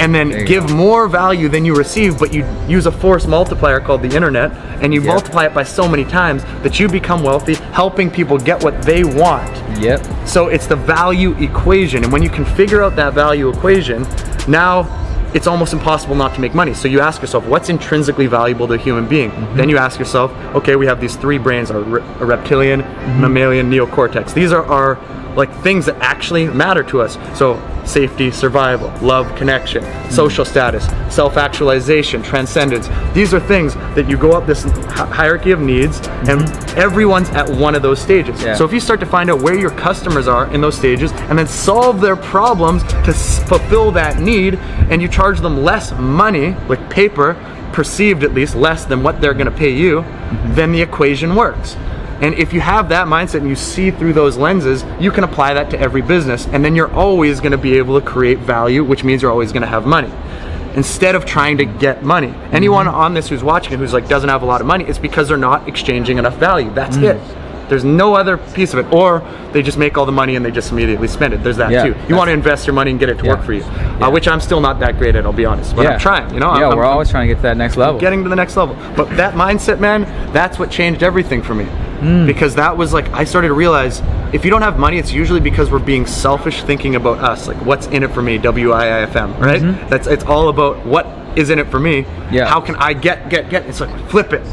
And 0.07 0.15
then 0.15 0.45
give 0.45 0.67
go. 0.67 0.73
more 0.73 1.07
value 1.09 1.49
than 1.49 1.65
you 1.65 1.75
receive, 1.75 2.17
but 2.17 2.33
you 2.33 2.45
use 2.67 2.85
a 2.85 2.91
force 2.91 3.27
multiplier 3.27 3.81
called 3.81 4.01
the 4.01 4.15
internet, 4.15 4.53
and 4.81 4.93
you 4.93 5.01
Yep. 5.01 5.07
multiply 5.07 5.45
it 5.45 5.53
by 5.53 5.63
so 5.63 5.85
many 5.85 6.05
times 6.05 6.45
that 6.63 6.79
you 6.79 6.87
become 6.87 7.23
wealthy, 7.23 7.55
helping 7.73 8.09
people 8.09 8.37
get 8.37 8.63
what 8.63 8.81
they 8.83 9.03
want. 9.03 9.51
Yep. 9.81 10.05
So 10.25 10.47
it's 10.47 10.65
the 10.65 10.77
value 10.77 11.35
equation. 11.39 12.05
And 12.05 12.13
when 12.13 12.23
you 12.23 12.29
can 12.29 12.45
figure 12.45 12.81
out 12.81 12.95
that 12.95 13.13
value 13.13 13.49
equation, 13.49 14.07
now 14.47 14.87
it's 15.33 15.45
almost 15.45 15.73
impossible 15.73 16.15
not 16.15 16.33
to 16.35 16.39
make 16.39 16.55
money. 16.55 16.73
So 16.73 16.87
you 16.87 17.01
ask 17.01 17.21
yourself, 17.21 17.45
what's 17.45 17.67
intrinsically 17.67 18.27
valuable 18.27 18.65
to 18.67 18.75
a 18.75 18.77
human 18.77 19.07
being? 19.07 19.31
Mm-hmm. 19.31 19.57
Then 19.57 19.67
you 19.67 19.77
ask 19.77 19.99
yourself, 19.99 20.31
okay, 20.55 20.77
we 20.77 20.85
have 20.85 21.01
these 21.01 21.17
three 21.17 21.37
brains, 21.37 21.69
our 21.69 21.81
re- 21.81 22.01
a 22.21 22.25
reptilian, 22.25 22.81
mm-hmm. 22.81 23.21
mammalian, 23.21 23.69
neocortex. 23.69 24.33
These 24.33 24.53
are 24.53 24.63
our 24.67 24.95
like 25.37 25.53
things 25.61 25.85
that 25.85 25.95
actually 25.97 26.47
matter 26.47 26.83
to 26.83 26.99
us. 26.99 27.13
So 27.37 27.61
safety, 27.85 28.31
survival, 28.31 28.91
love, 29.01 29.33
connection, 29.37 29.83
social 30.11 30.43
mm. 30.43 30.49
status, 30.49 30.85
self-actualization, 31.13 32.23
transcendence. 32.23 32.89
These 33.13 33.33
are 33.33 33.39
things 33.39 33.75
that 33.75 34.09
you 34.09 34.17
go 34.17 34.31
up 34.31 34.47
this 34.47 34.63
hierarchy 34.63 35.51
of 35.51 35.61
needs 35.61 35.99
and 35.99 36.41
mm-hmm. 36.41 36.79
everyone's 36.79 37.29
at 37.29 37.47
one 37.47 37.75
of 37.75 37.83
those 37.83 38.01
stages. 38.01 38.41
Yeah. 38.41 38.55
So 38.55 38.65
if 38.65 38.73
you 38.73 38.79
start 38.79 38.99
to 38.99 39.05
find 39.05 39.29
out 39.29 39.39
where 39.39 39.57
your 39.57 39.69
customers 39.69 40.27
are 40.27 40.51
in 40.51 40.59
those 40.59 40.75
stages 40.75 41.11
and 41.13 41.37
then 41.37 41.47
solve 41.47 42.01
their 42.01 42.15
problems 42.15 42.83
to 42.83 43.09
s- 43.09 43.47
fulfill 43.47 43.91
that 43.91 44.19
need 44.19 44.55
and 44.89 45.01
you 45.01 45.07
charge 45.07 45.39
them 45.39 45.63
less 45.63 45.91
money 45.93 46.55
like 46.67 46.89
paper 46.89 47.35
perceived 47.73 48.23
at 48.23 48.33
least 48.33 48.55
less 48.55 48.85
than 48.85 49.03
what 49.03 49.21
they're 49.21 49.35
going 49.35 49.45
to 49.45 49.51
pay 49.51 49.69
you 49.71 50.01
mm-hmm. 50.01 50.55
then 50.55 50.71
the 50.71 50.81
equation 50.81 51.35
works 51.35 51.75
and 52.21 52.33
if 52.35 52.51
you 52.51 52.61
have 52.61 52.89
that 52.89 53.07
mindset 53.07 53.41
and 53.41 53.49
you 53.49 53.55
see 53.55 53.91
through 53.91 54.13
those 54.13 54.37
lenses 54.37 54.83
you 54.99 55.11
can 55.11 55.23
apply 55.23 55.53
that 55.53 55.69
to 55.71 55.79
every 55.79 56.01
business. 56.01 56.47
And 56.47 56.63
then 56.65 56.75
you're 56.75 56.91
always 56.93 57.39
going 57.39 57.51
to 57.51 57.57
be 57.57 57.77
able 57.77 57.99
to 57.99 58.05
create 58.05 58.39
value 58.39 58.83
which 58.83 59.03
means 59.03 59.21
you're 59.21 59.31
always 59.31 59.51
going 59.51 59.61
to 59.61 59.67
have 59.67 59.85
money. 59.85 60.11
Instead 60.75 61.15
of 61.15 61.25
trying 61.25 61.57
to 61.57 61.65
get 61.65 62.03
money. 62.03 62.33
Anyone 62.51 62.87
on 62.87 63.13
this 63.13 63.29
who's 63.29 63.43
watching 63.43 63.73
it 63.73 63.79
who's 63.79 63.93
like 63.93 64.07
doesn't 64.07 64.29
have 64.29 64.41
a 64.41 64.45
lot 64.45 64.61
of 64.61 64.67
money 64.67 64.85
it's 64.85 64.99
because 64.99 65.27
they're 65.27 65.37
not 65.37 65.67
exchanging 65.67 66.17
enough 66.17 66.37
value. 66.37 66.71
That's 66.73 66.97
it. 66.97 67.19
There's 67.69 67.83
no 67.83 68.13
other 68.15 68.37
piece 68.37 68.73
of 68.73 68.79
it. 68.79 68.93
Or 68.93 69.19
they 69.51 69.61
just 69.61 69.77
make 69.77 69.97
all 69.97 70.05
the 70.05 70.11
money 70.11 70.35
and 70.37 70.45
they 70.45 70.51
just 70.51 70.71
immediately 70.71 71.07
spend 71.09 71.33
it. 71.33 71.43
There's 71.43 71.57
that 71.57 71.69
Yeah, 71.69 71.83
too. 71.87 71.95
You 72.07 72.15
want 72.15 72.29
to 72.29 72.31
invest 72.31 72.65
your 72.65 72.73
money 72.73 72.91
and 72.91 72.99
get 72.99 73.09
it 73.09 73.17
to 73.19 73.25
Yeah. 73.25 73.33
work 73.35 73.43
for 73.43 73.53
you. 73.53 73.59
Yeah. 73.61 74.07
uh, 74.07 74.11
which 74.11 74.27
i'm 74.27 74.39
still 74.39 74.61
not 74.61 74.79
that 74.79 74.97
great 74.97 75.15
at 75.15 75.25
i'll 75.25 75.33
be 75.33 75.45
honest. 75.45 75.75
But 75.75 75.85
i'm 75.87 75.99
trying 75.99 76.33
you 76.33 76.39
know? 76.39 76.55
Yeah, 76.57 76.69
I'm, 76.69 76.77
we're 76.77 76.83
I'm- 76.83 76.93
always 76.93 77.09
trying 77.09 77.27
to 77.27 77.33
get 77.33 77.39
to 77.39 77.43
that 77.43 77.57
next 77.57 77.77
level. 77.77 77.99
getting 77.99 78.23
to 78.23 78.29
the 78.29 78.35
next 78.35 78.55
level. 78.55 78.75
But 78.95 79.09
that 79.17 79.33
mindset, 79.33 79.79
man, 79.79 80.03
that's 80.33 80.57
what 80.59 80.71
changed 80.71 81.03
everything 81.03 81.41
for 81.41 81.53
me. 81.55 81.67
Hmm. 81.99 82.25
Because 82.27 82.55
that 82.55 82.77
was 82.77 82.93
like 82.93 83.07
I 83.09 83.23
started 83.23 83.47
to 83.47 83.53
realize 83.53 84.01
if 84.33 84.43
you 84.45 84.51
don't 84.51 84.61
have 84.61 84.77
money, 84.77 84.97
it's 84.99 85.11
usually 85.11 85.39
because 85.39 85.71
we're 85.71 85.79
being 85.79 86.05
selfish 86.05 86.61
thinking 86.63 86.95
about 86.95 87.17
us. 87.19 87.47
Like 87.47 87.57
what's 87.65 87.87
in 87.87 88.03
it 88.03 88.11
for 88.11 88.21
me? 88.21 88.37
W 88.37 88.71
I 88.71 88.85
I 88.85 89.01
F 89.01 89.15
M, 89.15 89.33
right? 89.39 89.61
That's 89.89 90.05
it's 90.07 90.23
all 90.23 90.49
about 90.49 90.85
what 90.85 91.05
is 91.37 91.49
in 91.49 91.59
it 91.59 91.67
for 91.71 91.79
me. 91.79 92.03
Mm-hmm. 92.03 92.33
Yeah. 92.35 92.45
How 92.45 92.61
can 92.61 92.75
I 92.75 92.93
get 92.93 93.29
get 93.29 93.49
get? 93.49 93.65
It's 93.65 93.79
like 93.81 94.09
flip 94.09 94.31
it. 94.33 94.45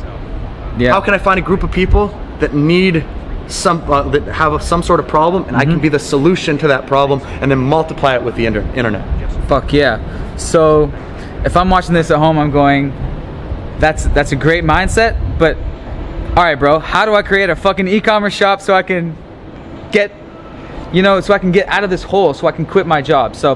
yeah. 0.78 0.92
How 0.92 1.00
can 1.00 1.12
I 1.14 1.18
find 1.18 1.38
a 1.38 1.42
group 1.42 1.62
of 1.62 1.70
people 1.70 2.08
that 2.40 2.54
need 2.54 3.04
some 3.46 3.82
uh, 3.90 4.02
that 4.08 4.22
have 4.22 4.62
some 4.62 4.82
sort 4.82 5.00
of 5.00 5.06
problem, 5.06 5.44
and 5.44 5.54
I 5.56 5.60
Mm-hmm. 5.64 5.72
can 5.72 5.80
be 5.80 5.88
the 5.90 5.98
solution 5.98 6.56
to 6.58 6.68
that 6.68 6.86
problem, 6.86 7.20
and 7.42 7.50
then 7.50 7.58
multiply 7.58 8.14
it 8.14 8.22
with 8.22 8.36
the 8.36 8.46
inter- 8.46 8.66
internet. 8.74 9.04
Fuck 9.48 9.72
yeah. 9.74 10.00
So 10.38 10.90
if 11.44 11.54
I'm 11.56 11.68
watching 11.68 11.92
this 11.92 12.10
at 12.10 12.16
home, 12.18 12.38
I'm 12.38 12.50
going, 12.50 12.90
that's 13.80 14.04
that's 14.16 14.32
a 14.32 14.36
great 14.36 14.64
mindset, 14.64 15.12
but 15.38 15.58
all 16.36 16.42
right, 16.42 16.56
bro, 16.56 16.78
how 16.80 17.04
do 17.04 17.14
I 17.14 17.22
create 17.22 17.48
a 17.50 17.56
fucking 17.56 17.86
e-commerce 17.86 18.34
shop 18.34 18.60
so 18.60 18.74
I 18.74 18.82
can 18.82 19.16
get, 19.92 20.10
you 20.92 21.02
know, 21.02 21.20
so 21.20 21.32
I 21.32 21.38
can 21.38 21.52
get 21.52 21.68
out 21.68 21.84
of 21.84 21.90
this 21.90 22.02
hole, 22.02 22.34
so 22.34 22.46
I 22.48 22.52
can 22.52 22.66
quit 22.66 22.86
my 22.86 23.00
job? 23.02 23.36
So 23.36 23.54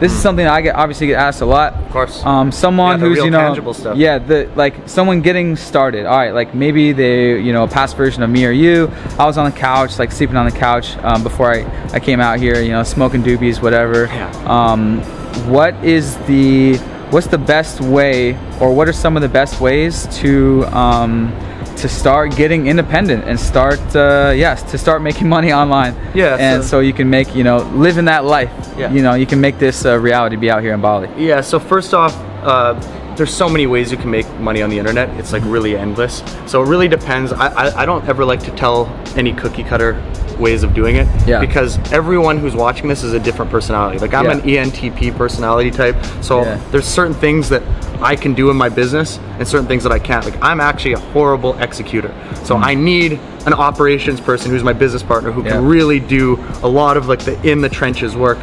this 0.00 0.12
is 0.12 0.20
something 0.20 0.46
I 0.46 0.60
get 0.60 0.74
obviously 0.74 1.06
get 1.08 1.18
asked 1.18 1.40
a 1.42 1.46
lot. 1.46 1.74
Of 1.74 1.90
course. 1.92 2.24
Um, 2.24 2.50
someone 2.50 3.00
Yeah, 3.00 3.06
who's 3.06 3.18
you 3.18 3.30
know, 3.30 3.38
tangible 3.38 3.72
stuff. 3.74 3.96
yeah, 3.96 4.18
the 4.18 4.50
like 4.56 4.88
someone 4.88 5.22
getting 5.22 5.54
started. 5.54 6.06
All 6.06 6.16
right, 6.16 6.32
like 6.32 6.54
maybe 6.54 6.92
they, 6.92 7.40
you 7.40 7.52
know, 7.52 7.64
a 7.64 7.68
past 7.68 7.96
version 7.96 8.22
of 8.24 8.30
me 8.30 8.44
or 8.46 8.50
you. 8.50 8.90
I 9.18 9.24
was 9.24 9.38
on 9.38 9.48
the 9.50 9.56
couch, 9.56 9.98
like 9.98 10.10
sleeping 10.10 10.36
on 10.36 10.46
the 10.46 10.56
couch 10.56 10.96
um, 10.98 11.22
before 11.22 11.52
I 11.54 11.64
I 11.92 12.00
came 12.00 12.20
out 12.20 12.40
here, 12.40 12.60
you 12.60 12.70
know, 12.70 12.82
smoking 12.82 13.22
doobies, 13.22 13.62
whatever. 13.62 14.06
Yeah. 14.06 14.30
Um, 14.46 15.00
what 15.50 15.74
is 15.84 16.16
the 16.26 16.76
what's 17.10 17.28
the 17.28 17.38
best 17.38 17.80
way, 17.80 18.34
or 18.60 18.74
what 18.74 18.88
are 18.88 18.92
some 18.92 19.16
of 19.16 19.22
the 19.22 19.28
best 19.28 19.60
ways 19.60 20.06
to 20.18 20.64
um, 20.66 21.32
to 21.82 21.88
start 21.88 22.36
getting 22.36 22.66
independent 22.66 23.24
and 23.24 23.38
start 23.38 23.80
uh, 23.96 24.32
yes 24.34 24.62
to 24.70 24.78
start 24.78 25.02
making 25.02 25.28
money 25.36 25.52
online. 25.52 25.94
Yeah, 26.14 26.36
and 26.38 26.62
so- 26.62 26.68
so 26.68 26.80
you 26.80 26.92
can 26.92 27.08
make 27.10 27.34
you 27.34 27.44
know 27.44 27.58
live 27.74 27.98
in 27.98 28.04
that 28.06 28.24
life. 28.24 28.50
Yeah. 28.78 28.92
you 28.92 29.02
know 29.02 29.14
you 29.14 29.26
can 29.26 29.40
make 29.40 29.58
this 29.58 29.84
uh, 29.84 29.98
reality 29.98 30.36
be 30.36 30.50
out 30.50 30.62
here 30.62 30.74
in 30.74 30.80
Bali. 30.80 31.08
Yeah, 31.16 31.40
so 31.42 31.58
first 31.58 31.94
off, 31.94 32.14
uh, 32.42 32.74
there's 33.18 33.34
so 33.34 33.48
many 33.48 33.66
ways 33.66 33.90
you 33.90 33.98
can 33.98 34.10
make 34.10 34.26
money 34.38 34.62
on 34.62 34.70
the 34.70 34.78
internet. 34.78 35.10
It's 35.18 35.32
like 35.32 35.42
really 35.44 35.76
endless. 35.76 36.22
So 36.46 36.62
it 36.62 36.68
really 36.68 36.86
depends. 36.88 37.32
I, 37.32 37.48
I, 37.48 37.82
I 37.82 37.86
don't 37.86 38.08
ever 38.08 38.24
like 38.24 38.40
to 38.44 38.50
tell 38.52 38.86
any 39.16 39.32
cookie 39.34 39.64
cutter 39.64 40.00
ways 40.38 40.62
of 40.62 40.72
doing 40.72 40.94
it 40.94 41.08
Yeah. 41.26 41.40
because 41.40 41.76
everyone 41.92 42.38
who's 42.38 42.54
watching 42.54 42.86
this 42.88 43.02
is 43.02 43.12
a 43.12 43.18
different 43.18 43.50
personality. 43.50 43.98
Like 43.98 44.14
I'm 44.14 44.26
Yeah. 44.26 44.64
an 44.64 44.70
ENTP 44.70 45.16
personality 45.16 45.72
type, 45.72 45.96
so 46.22 46.42
Yeah. 46.44 46.60
there's 46.70 46.86
certain 46.86 47.14
things 47.14 47.48
that 47.48 47.60
I 48.00 48.14
can 48.14 48.34
do 48.34 48.48
in 48.50 48.56
my 48.56 48.68
business 48.68 49.18
and 49.40 49.48
certain 49.48 49.66
things 49.66 49.82
that 49.82 49.90
I 49.90 49.98
can't. 49.98 50.24
Like 50.24 50.40
I'm 50.40 50.60
actually 50.60 50.92
a 50.92 51.00
horrible 51.00 51.58
executor, 51.58 52.14
so 52.44 52.56
I 52.56 52.74
need 52.74 53.18
an 53.46 53.52
operations 53.52 54.20
person 54.20 54.52
who's 54.52 54.62
my 54.62 54.72
business 54.72 55.02
partner 55.02 55.32
who 55.32 55.42
Mm. 55.42 55.48
Can 55.48 55.66
really 55.66 55.98
do 55.98 56.38
a 56.62 56.68
lot 56.68 56.96
of 56.96 57.08
like 57.08 57.20
the 57.24 57.36
in 57.42 57.60
the 57.60 57.68
trenches 57.68 58.14
work. 58.14 58.38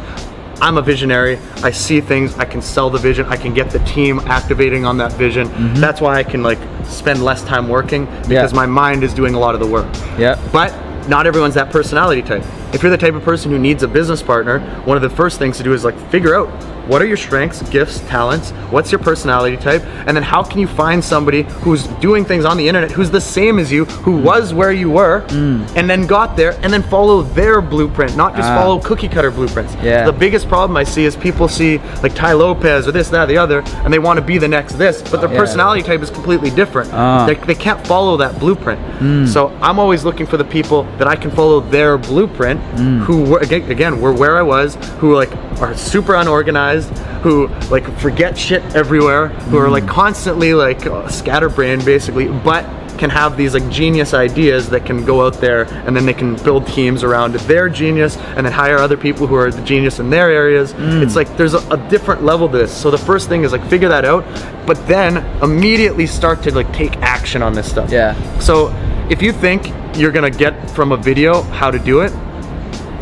I'm 0.66 0.78
a 0.78 0.82
visionary. 0.82 1.38
I 1.62 1.70
see 1.70 2.00
things. 2.00 2.34
I 2.38 2.44
can 2.44 2.60
sell 2.60 2.90
the 2.90 2.98
vision. 2.98 3.24
I 3.26 3.36
can 3.36 3.54
get 3.54 3.70
the 3.70 3.78
team 3.80 4.18
activating 4.26 4.84
on 4.84 4.96
that 4.98 5.12
vision. 5.12 5.48
That's 5.74 6.00
why 6.00 6.16
I 6.16 6.24
can 6.24 6.42
like 6.42 6.58
spend 6.84 7.22
less 7.24 7.44
time 7.44 7.68
working 7.68 8.06
because 8.06 8.26
Mm-hmm. 8.26 8.32
Yeah. 8.32 8.48
my 8.52 8.66
mind 8.66 9.04
is 9.04 9.14
doing 9.14 9.34
a 9.34 9.38
lot 9.38 9.54
of 9.54 9.60
the 9.60 9.66
work. 9.68 9.86
Yeah. 10.18 10.34
But 10.52 10.74
not 11.08 11.24
everyone's 11.28 11.54
that 11.54 11.70
personality 11.70 12.20
type. 12.20 12.42
If 12.74 12.82
you're 12.82 12.90
the 12.90 12.98
type 12.98 13.14
of 13.14 13.22
person 13.22 13.52
who 13.52 13.58
needs 13.60 13.84
a 13.84 13.88
business 13.88 14.24
partner, 14.24 14.58
one 14.84 14.96
of 14.96 15.02
the 15.04 15.10
first 15.10 15.38
things 15.38 15.56
to 15.58 15.62
do 15.62 15.72
is 15.72 15.84
like 15.84 15.96
figure 16.10 16.34
out 16.34 16.48
what 16.86 17.02
are 17.02 17.06
your 17.06 17.16
strengths, 17.16 17.62
gifts, 17.70 18.00
talents, 18.08 18.50
what's 18.70 18.90
your 18.92 18.98
personality 18.98 19.56
type, 19.56 19.82
and 20.06 20.16
then 20.16 20.22
how 20.22 20.42
can 20.42 20.58
you 20.60 20.66
find 20.66 21.02
somebody 21.02 21.42
who's 21.62 21.86
doing 22.00 22.24
things 22.24 22.44
on 22.44 22.56
the 22.56 22.66
internet 22.68 22.90
who's 22.90 23.10
the 23.10 23.20
same 23.20 23.58
as 23.58 23.70
you, 23.72 23.84
who 23.86 24.16
was 24.16 24.54
where 24.54 24.72
you 24.72 24.90
were, 24.90 25.24
and 25.30 25.88
then 25.90 26.06
got 26.06 26.36
there, 26.36 26.52
and 26.62 26.72
then 26.72 26.82
follow 26.84 27.22
their 27.22 27.60
blueprint, 27.60 28.16
not 28.16 28.34
just 28.34 28.46
Mm. 28.48 28.52
Ah. 28.56 28.60
follow 28.60 28.78
cookie 28.78 29.08
cutter 29.08 29.30
blueprints. 29.30 29.74
Yeah. 29.82 30.04
The 30.06 30.12
biggest 30.12 30.48
problem 30.48 30.76
I 30.76 30.84
see 30.84 31.04
is 31.04 31.16
people 31.16 31.48
see 31.48 31.78
like 32.02 32.14
Tai 32.14 32.32
Lopez 32.34 32.86
or 32.86 32.92
this, 32.92 33.08
that, 33.08 33.24
or 33.24 33.26
the 33.26 33.38
other, 33.38 33.62
and 33.84 33.92
they 33.92 33.98
want 33.98 34.18
to 34.18 34.24
be 34.24 34.38
the 34.38 34.48
next 34.48 34.74
this, 34.78 35.02
but 35.02 35.20
their 35.20 35.32
Yeah. 35.32 35.38
personality 35.38 35.82
type 35.82 36.02
is 36.02 36.10
completely 36.10 36.50
different. 36.50 36.90
Ah. 36.92 37.26
They, 37.26 37.34
they 37.34 37.54
can't 37.54 37.84
follow 37.86 38.16
that 38.18 38.38
blueprint. 38.38 38.80
So 39.28 39.52
I'm 39.60 39.78
always 39.78 40.04
looking 40.04 40.26
for 40.26 40.36
the 40.36 40.44
people 40.44 40.84
that 40.98 41.06
I 41.08 41.16
can 41.16 41.30
follow 41.30 41.60
their 41.60 41.98
blueprint, 41.98 42.60
who 43.06 43.22
were, 43.24 43.38
again, 43.38 43.70
again 43.70 44.00
were 44.00 44.12
where 44.12 44.36
I 44.38 44.42
was, 44.42 44.76
who 45.00 45.14
like 45.14 45.30
are 45.60 45.74
super 45.76 46.14
unorganized, 46.14 46.75
who 47.22 47.48
like 47.70 47.86
forget 47.98 48.36
shit 48.38 48.62
everywhere, 48.74 49.28
who 49.28 49.58
are 49.58 49.68
like 49.68 49.84
mm. 49.84 49.88
constantly 49.88 50.54
like 50.54 50.80
scatterbrained 51.10 51.84
basically, 51.84 52.28
but 52.28 52.64
can 52.96 53.10
have 53.10 53.36
these 53.36 53.54
like 53.54 53.68
genius 53.70 54.14
ideas 54.14 54.70
that 54.70 54.84
can 54.86 55.04
go 55.04 55.24
out 55.24 55.34
there 55.34 55.64
and 55.86 55.94
then 55.94 56.06
they 56.06 56.14
can 56.14 56.34
build 56.36 56.66
teams 56.66 57.02
around 57.02 57.34
their 57.34 57.68
genius 57.68 58.16
and 58.16 58.46
then 58.46 58.52
hire 58.52 58.78
other 58.78 58.96
people 58.96 59.26
who 59.26 59.34
are 59.34 59.50
the 59.50 59.62
genius 59.62 59.98
in 59.98 60.10
their 60.10 60.30
areas. 60.30 60.72
Mm. 60.74 61.02
It's 61.02 61.16
like 61.16 61.36
there's 61.36 61.54
a, 61.54 61.68
a 61.68 61.88
different 61.88 62.24
level 62.24 62.48
to 62.48 62.58
this. 62.58 62.74
So 62.74 62.90
the 62.90 62.98
first 62.98 63.28
thing 63.28 63.44
is 63.44 63.52
like 63.52 63.64
figure 63.68 63.88
that 63.88 64.04
out, 64.04 64.24
but 64.66 64.84
then 64.86 65.18
immediately 65.42 66.06
start 66.06 66.42
to 66.44 66.54
like 66.54 66.72
take 66.72 66.96
action 66.98 67.42
on 67.42 67.52
this 67.52 67.70
stuff. 67.70 67.90
Yeah. 67.90 68.14
So 68.38 68.68
if 69.10 69.22
you 69.22 69.32
think 69.32 69.72
you're 69.96 70.12
gonna 70.12 70.30
get 70.30 70.70
from 70.70 70.92
a 70.92 70.96
video 70.96 71.42
how 71.42 71.70
to 71.70 71.78
do 71.78 72.00
it, 72.00 72.12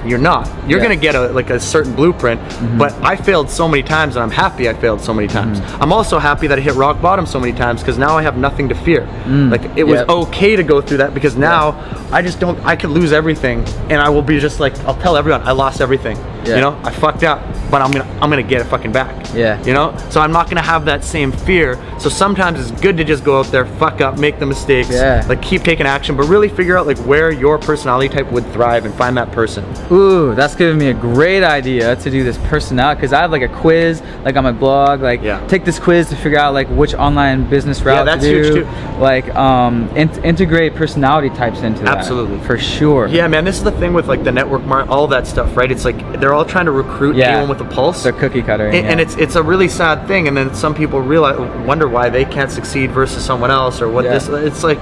you're 0.07 0.19
not. 0.19 0.47
You're 0.69 0.79
Yeah. 0.79 0.85
gonna 0.85 0.97
get 0.97 1.15
a 1.15 1.29
like 1.29 1.51
a 1.51 1.59
certain 1.61 1.93
blueprint. 1.95 2.41
Mm-hmm. 2.41 2.79
But 2.79 2.93
I 3.03 3.17
failed 3.17 3.51
so 3.51 3.69
many 3.69 3.83
times, 3.83 4.17
and 4.17 4.23
I'm 4.23 4.31
happy 4.31 4.69
I 4.69 4.75
failed 4.75 5.01
so 5.01 5.13
many 5.15 5.29
mm-hmm. 5.29 5.55
times. 5.55 5.81
I'm 5.81 5.93
also 5.93 6.19
happy 6.19 6.47
that 6.47 6.59
I 6.59 6.61
hit 6.63 6.75
rock 6.75 7.01
bottom 7.01 7.27
so 7.27 7.39
many 7.41 7.53
times 7.53 7.81
because 7.81 7.99
now 7.99 8.17
I 8.17 8.23
have 8.23 8.37
nothing 8.37 8.69
to 8.69 8.75
fear. 8.75 9.03
Mm. 9.25 9.51
Like 9.51 9.65
it 9.77 9.85
was 9.85 10.01
Yep. 10.01 10.09
okay 10.09 10.57
to 10.57 10.63
go 10.63 10.81
through 10.81 10.99
that 10.99 11.15
because 11.15 11.37
now 11.37 11.75
I 12.13 12.23
just 12.23 12.41
don't. 12.41 12.59
I 12.65 12.77
could 12.77 12.91
lose 12.91 13.13
everything, 13.13 13.65
and 13.91 14.01
I 14.01 14.09
will 14.09 14.23
be 14.23 14.39
just 14.39 14.61
like 14.61 14.79
I'll 14.87 15.01
tell 15.01 15.17
everyone 15.17 15.43
I 15.43 15.53
lost 15.53 15.81
everything. 15.81 16.17
Yeah. 16.47 16.57
You 16.57 16.61
know, 16.63 16.81
I 16.83 16.91
fucked 16.91 17.23
up, 17.25 17.41
but 17.71 17.81
I'm 17.83 17.91
gonna 17.91 18.09
I'm 18.21 18.31
gonna 18.31 18.43
get 18.43 18.61
it 18.61 18.65
fucking 18.65 18.93
back. 18.93 19.15
Yeah. 19.35 19.63
You 19.65 19.73
know, 19.73 19.97
so 20.11 20.21
I'm 20.21 20.33
not 20.33 20.49
gonna 20.49 20.63
have 20.63 20.85
that 20.85 21.05
same 21.05 21.33
fear. 21.33 21.79
So 21.99 22.09
sometimes 22.09 22.61
it's 22.61 22.81
good 22.81 22.97
to 22.99 23.05
just 23.05 23.25
go 23.25 23.39
out 23.41 23.47
there, 23.47 23.65
fuck 23.67 24.01
up, 24.01 24.19
make 24.19 24.39
the 24.39 24.47
mistakes, 24.47 24.91
Yeah. 24.91 25.25
like 25.29 25.41
keep 25.43 25.63
taking 25.63 25.87
action, 25.87 26.17
but 26.17 26.25
really 26.29 26.49
figure 26.49 26.77
out 26.77 26.87
like 26.87 26.99
where 26.99 27.31
your 27.31 27.59
personality 27.59 28.15
type 28.15 28.31
would 28.31 28.47
thrive 28.53 28.85
and 28.85 28.95
find 28.95 29.17
that 29.17 29.33
person. 29.33 29.65
Ooh, 29.91 30.35
that's 30.35 30.55
giving 30.55 30.79
me 30.79 30.89
a 30.91 30.95
great 30.95 31.43
idea 31.43 31.97
to 31.97 32.11
do 32.11 32.23
this 32.25 32.37
personality 32.49 32.99
because 33.01 33.13
I 33.13 33.21
have 33.23 33.31
like 33.33 33.43
a 33.43 33.49
quiz, 33.49 34.03
like 34.25 34.37
on 34.37 34.45
my 34.45 34.53
blog, 34.53 35.01
like 35.01 35.23
Yeah. 35.23 35.45
take 35.47 35.65
this 35.65 35.79
quiz 35.79 36.09
to 36.11 36.17
figure 36.17 36.39
out 36.39 36.53
like 36.55 36.69
which 36.69 36.95
online 36.95 37.49
business 37.49 37.83
route 37.83 37.99
yeah, 37.99 38.05
that's 38.05 38.23
to 38.25 38.31
do. 38.31 38.43
huge, 38.55 38.65
too. 38.67 39.01
Like 39.01 39.35
um, 39.35 39.89
in- 39.97 40.25
integrate 40.25 40.75
personality 40.75 41.31
types 41.31 41.61
into 41.63 41.83
that. 41.85 41.99
Absolutely. 41.99 42.39
for 42.47 42.59
sure. 42.59 43.07
Yeah, 43.07 43.27
man, 43.29 43.45
this 43.45 43.57
is 43.57 43.65
the 43.65 43.73
thing 43.73 43.93
with 43.95 44.09
like 44.09 44.25
the 44.25 44.33
network 44.33 44.63
all 44.91 45.07
that 45.09 45.27
stuff, 45.27 45.57
right? 45.57 45.71
It's 45.71 45.85
like 45.85 46.21
they're 46.21 46.34
all 46.35 46.45
trying 46.45 46.67
to 46.67 46.73
recruit 46.73 47.17
Yeah. 47.17 47.31
anyone 47.31 47.49
with 47.49 47.61
a 47.61 47.65
pulse. 47.75 48.03
They're 48.03 48.13
cookie 48.13 48.43
cutter. 48.43 48.67
and, 48.69 48.87
and 48.87 49.01
it's 49.01 49.15
it's 49.17 49.37
a 49.37 49.43
really 49.43 49.69
sad 49.69 50.07
thing, 50.07 50.29
and 50.29 50.37
then 50.37 50.55
some 50.55 50.75
people 50.75 51.01
realize 51.01 51.39
wonder 51.67 51.89
why 51.89 52.11
they 52.11 52.25
can't 52.25 52.51
succeed 52.51 52.91
versus 52.91 53.25
someone 53.25 53.51
else, 53.51 53.81
or 53.81 53.89
what 53.89 54.05
Yeah. 54.05 54.15
this. 54.19 54.29
It's 54.29 54.63
like 54.65 54.81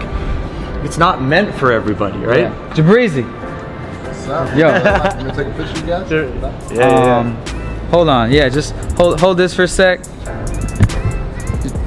it's 0.85 0.99
not 0.99 1.23
meant 1.23 1.55
for 1.55 1.71
everybody, 1.73 2.19
right? 2.19 2.41
yeah. 2.51 2.73
Jabrizi. 2.75 3.25
So, 4.25 4.45
Yo. 4.57 4.71
Can 4.71 5.25
we 5.27 5.33
take 5.33 5.47
a 5.47 5.51
picture, 5.51 5.87
guys? 5.87 6.11
Yeah, 6.11 6.71
yeah, 6.73 7.17
Um, 7.19 7.37
hold 7.91 8.09
on. 8.09 8.31
Yeah, 8.31 8.49
just 8.49 8.73
hold 8.97 9.21
hold 9.21 9.37
this 9.37 9.55
for 9.55 9.65
a 9.65 9.69
sec. 9.69 10.01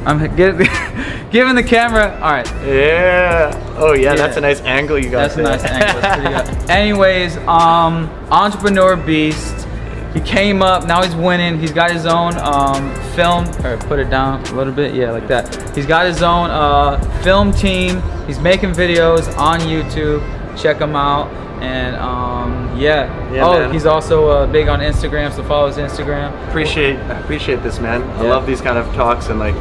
I'm 0.06 0.20
giving 1.32 1.56
the 1.56 1.64
camera. 1.64 2.14
All 2.22 2.32
right. 2.32 2.48
yeah. 2.64 2.66
Yeah. 2.66 3.76
Oh 3.78 3.94
yeah, 3.94 4.12
Yeah. 4.12 4.16
that's 4.16 4.38
a 4.38 4.42
nice 4.42 4.62
angle 4.62 4.98
you 4.98 5.10
got. 5.10 5.34
That's 5.34 5.38
a 5.38 5.42
nice 5.42 5.64
angle. 5.64 6.02
That's 6.02 6.46
pretty 6.46 6.60
good. 6.60 6.70
Anyways, 6.70 7.38
um, 7.48 8.10
entrepreneur 8.32 8.96
beast. 8.96 9.68
He 10.14 10.22
came 10.22 10.62
up. 10.62 10.86
Now 10.88 11.04
he's 11.04 11.14
winning. 11.16 11.60
He's 11.60 11.74
got 11.74 11.92
his 11.92 12.06
own 12.06 12.38
um, 12.38 12.94
film. 13.16 13.46
Or 13.66 13.76
put 13.78 14.00
it 14.00 14.10
down 14.10 14.42
a 14.46 14.54
little 14.54 14.72
bit. 14.72 14.96
Yeah, 14.96 15.12
like 15.12 15.28
that. 15.28 15.76
He's 15.76 15.86
got 15.86 16.06
his 16.06 16.24
own 16.24 16.50
uh, 16.50 17.00
film 17.22 17.52
team. 17.52 18.02
He's 18.26 18.40
making 18.40 18.72
videos 18.72 19.36
on 19.38 19.60
YouTube. 19.60 20.22
Check 20.58 20.78
him 20.80 20.96
out. 20.96 21.28
And 21.62 21.98
um, 21.98 22.78
yeah. 22.78 23.34
Yeah, 23.34 23.46
oh, 23.46 23.60
man. 23.60 23.74
he's 23.74 23.86
also 23.86 24.30
uh, 24.30 24.48
big 24.48 24.70
on 24.70 24.80
Instagram. 24.80 25.34
So 25.34 25.44
follow 25.44 25.68
his 25.68 25.76
Instagram. 25.76 26.32
appreciate 26.48 26.96
I 26.96 27.20
appreciate 27.20 27.62
this, 27.62 27.80
man. 27.80 28.02
I 28.18 28.22
love 28.22 28.48
these 28.48 28.62
kind 28.62 28.78
of 28.78 28.86
talks 28.96 29.28
and 29.28 29.38
like 29.40 29.56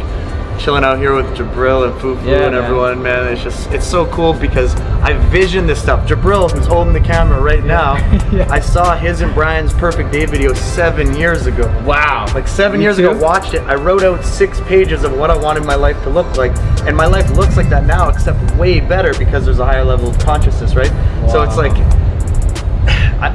chilling 0.59 0.85
out 0.85 0.99
here 0.99 1.15
with 1.15 1.27
Jabril 1.37 1.85
and 1.91 2.01
Fufu 2.01 2.25
Yeah, 2.27 2.45
and 2.45 2.55
man. 2.55 2.65
everyone, 2.65 3.03
man. 3.03 3.33
It's 3.33 3.43
just 3.43 3.71
it's 3.73 3.87
so 3.87 4.07
cool 4.07 4.33
because 4.33 4.75
I 5.03 5.13
vision 5.29 5.67
this 5.67 5.81
stuff. 5.83 6.07
Jabril, 6.09 6.51
who's 6.51 6.67
holding 6.67 6.93
the 6.93 7.01
camera 7.01 7.41
right 7.41 7.63
now, 7.65 7.97
Yeah. 8.33 8.47
I 8.51 8.61
saw 8.61 8.97
his 8.97 9.21
and 9.21 9.35
Brian's 9.35 9.73
perfect 9.75 10.13
day 10.13 10.25
video 10.27 10.53
seven 10.55 11.15
years 11.17 11.47
ago. 11.47 11.67
Wow. 11.87 12.27
Like 12.35 12.49
seven 12.49 12.79
Me 12.79 12.85
years 12.85 12.97
too. 12.97 13.11
ago, 13.11 13.19
watched 13.21 13.55
it. 13.55 13.61
I 13.63 13.75
wrote 13.75 14.03
out 14.03 14.25
six 14.25 14.61
pages 14.63 15.05
of 15.05 15.17
what 15.17 15.31
I 15.31 15.37
wanted 15.37 15.65
my 15.65 15.75
life 15.75 16.01
to 16.05 16.11
look 16.11 16.37
like, 16.37 16.57
and 16.87 16.97
my 16.97 17.07
life 17.07 17.31
looks 17.31 17.57
like 17.57 17.69
that 17.71 17.85
now, 17.85 18.09
except 18.09 18.39
way 18.57 18.81
better 18.81 19.13
because 19.19 19.45
there's 19.45 19.59
a 19.59 19.65
higher 19.65 19.85
level 19.85 20.09
of 20.09 20.19
consciousness, 20.19 20.75
right? 20.75 20.91
So 21.31 21.43
it's 21.43 21.57
like 21.57 21.73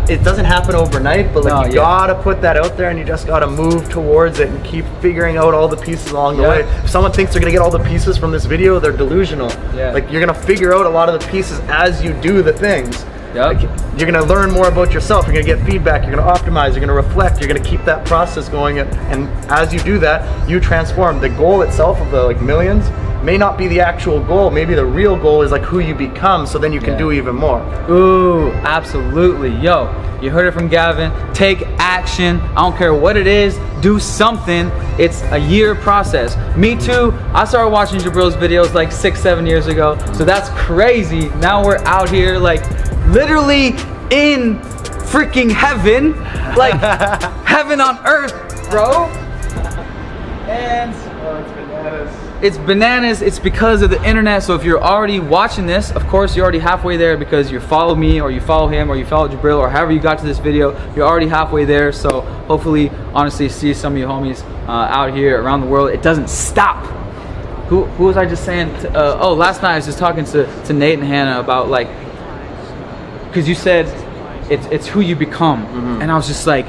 it 0.10 0.24
doesn't 0.24 0.46
happen 0.46 0.76
overnight, 0.76 1.34
but 1.34 1.44
like 1.46 1.54
No, 1.54 1.62
you 1.66 1.70
yeah. 1.76 1.76
gotta 1.82 2.16
put 2.16 2.42
that 2.42 2.58
out 2.58 2.76
there 2.78 2.90
and 2.90 2.98
you 3.00 3.06
just 3.06 3.28
gotta 3.28 3.48
move 3.48 3.90
towards 3.90 4.40
it 4.40 4.50
and 4.50 4.64
keep 4.64 4.86
figuring 5.02 5.38
out 5.38 5.54
all 5.54 5.68
the 5.68 5.78
pieces 5.78 6.12
along 6.12 6.38
the 6.38 6.44
Yeah. 6.44 6.50
way. 6.50 6.60
If 6.84 6.90
someone 6.90 7.12
thinks 7.12 7.34
they're 7.34 7.40
gonna 7.42 7.52
get 7.52 7.62
all 7.62 7.72
the 7.72 7.80
pieces 7.80 8.18
from 8.18 8.32
this 8.32 8.46
video, 8.46 8.80
they're 8.80 8.92
delusional. 8.92 9.52
Yeah. 9.76 9.92
Like 9.92 10.12
you're 10.12 10.22
gonna 10.26 10.34
figure 10.34 10.74
out 10.74 10.86
a 10.86 10.90
lot 10.90 11.10
of 11.10 11.20
the 11.20 11.26
pieces 11.28 11.62
as 11.70 12.04
you 12.04 12.14
do 12.14 12.42
the 12.42 12.54
things. 12.54 13.06
Yup. 13.36 13.54
Like, 13.54 13.70
you're 13.96 14.12
gonna 14.12 14.26
learn 14.26 14.52
more 14.52 14.68
about 14.70 14.92
yourself. 14.92 15.28
You're 15.28 15.34
gonna 15.36 15.46
get 15.46 15.64
feedback. 15.64 16.04
You're 16.08 16.16
gonna 16.16 16.28
optimize. 16.32 16.72
You're 16.72 16.80
gonna 16.80 16.94
reflect. 16.94 17.40
You're 17.40 17.48
gonna 17.48 17.60
keep 17.60 17.86
that 17.86 18.04
process 18.06 18.50
going. 18.50 18.80
And, 18.80 18.90
and 19.12 19.30
as 19.52 19.72
you 19.72 19.80
do 19.82 20.00
that, 20.00 20.24
you 20.50 20.60
transform. 20.60 21.20
The 21.22 21.30
goal 21.30 21.62
itself 21.62 22.02
of 22.02 22.10
the 22.10 22.24
like 22.24 22.42
millions 22.42 22.86
may 23.24 23.38
not 23.38 23.58
be 23.58 23.68
the 23.68 23.80
actual 23.82 24.20
goal. 24.22 24.50
Maybe 24.50 24.74
the 24.76 24.86
real 24.86 25.16
goal 25.18 25.42
is 25.42 25.52
like 25.52 25.62
who 25.64 25.80
you 25.80 25.94
become, 25.96 26.46
so 26.46 26.58
then 26.58 26.72
you 26.74 26.80
can 26.80 26.94
Yeah. 26.94 27.00
do 27.00 27.12
even 27.12 27.36
more. 27.36 27.62
Ooh, 27.90 28.52
absolutely. 28.64 29.50
Yo, 29.50 29.90
you 30.22 30.30
heard 30.30 30.48
it 30.48 30.52
from 30.54 30.68
Gavin. 30.68 31.12
Take 31.34 31.68
action. 31.80 32.42
I 32.56 32.62
don't 32.62 32.76
care 32.78 32.94
what 32.94 33.16
it 33.18 33.28
is, 33.28 33.58
do 33.82 34.00
something. 34.00 34.72
It's 34.98 35.22
a 35.32 35.38
year 35.38 35.76
process. 35.76 36.36
Me 36.58 36.76
too. 36.76 37.14
I 37.34 37.46
started 37.46 37.70
watching 37.70 38.00
Jabril's 38.00 38.36
videos 38.36 38.74
like 38.74 38.92
six, 38.92 39.20
seven 39.22 39.46
years 39.46 39.68
ago. 39.68 39.98
So 40.14 40.26
that's 40.26 40.50
crazy. 40.52 41.30
Now 41.40 41.64
we're 41.64 41.80
out 41.86 42.10
here 42.10 42.38
like 42.38 42.64
literally 43.08 43.68
in 44.12 44.60
freaking 45.10 45.52
heaven. 45.52 46.20
Like 46.56 46.74
heaven 47.46 47.80
on 47.82 48.00
earth, 48.06 48.34
bro. 48.70 49.06
And 50.48 50.94
oh, 51.24 51.38
it's 51.38 51.52
bananas. 51.52 52.16
It's 52.42 52.58
bananas. 52.58 53.22
It's 53.22 53.38
because 53.38 53.82
of 53.82 53.90
the 53.90 54.02
internet. 54.08 54.44
So 54.44 54.56
if 54.56 54.64
you're 54.64 54.82
already 54.82 55.20
watching 55.20 55.66
this, 55.66 55.92
of 55.92 56.08
course 56.08 56.38
you're 56.38 56.44
already 56.44 56.60
halfway 56.60 56.96
there 56.96 57.18
because 57.18 57.52
you 57.52 57.60
follow 57.60 57.96
me 57.96 58.22
or 58.22 58.32
you 58.32 58.40
follow 58.40 58.70
him 58.70 58.90
or 58.90 58.96
you 58.96 59.06
follow 59.06 59.28
Jabril 59.28 59.60
or 59.60 59.70
however 59.70 59.92
you 59.92 60.00
got 60.00 60.20
to 60.20 60.26
this 60.26 60.40
video. 60.40 60.72
You're 60.96 61.06
already 61.06 61.28
halfway 61.28 61.66
there. 61.66 61.92
So 61.92 62.22
hopefully, 62.22 62.92
honestly, 63.14 63.50
see 63.50 63.74
some 63.74 63.92
of 63.92 64.00
you 64.00 64.06
homies 64.06 64.42
uh, 64.70 64.72
out 64.72 65.14
here 65.14 65.42
around 65.44 65.60
the 65.60 65.68
world. 65.68 65.90
It 65.90 66.02
doesn't 66.02 66.30
stop. 66.30 66.86
Who, 67.68 67.84
who 67.84 68.06
was 68.06 68.16
I 68.16 68.26
just 68.26 68.46
saying? 68.46 68.70
To, 68.84 68.90
uh, 68.98 69.20
oh, 69.22 69.34
last 69.34 69.62
night 69.62 69.74
I 69.74 69.76
was 69.76 69.86
just 69.86 70.00
talking 70.00 70.24
to, 70.24 70.64
to 70.64 70.72
Nate 70.72 70.98
and 70.98 71.06
Hannah 71.06 71.42
about 71.42 71.68
like, 71.68 71.90
because 73.28 73.50
you 73.50 73.56
said 73.56 73.86
it's, 74.50 74.66
it's 74.68 74.88
who 74.88 75.02
you 75.02 75.18
become. 75.18 75.66
And 76.02 76.10
I 76.10 76.16
was 76.16 76.28
just 76.28 76.48
like, 76.48 76.66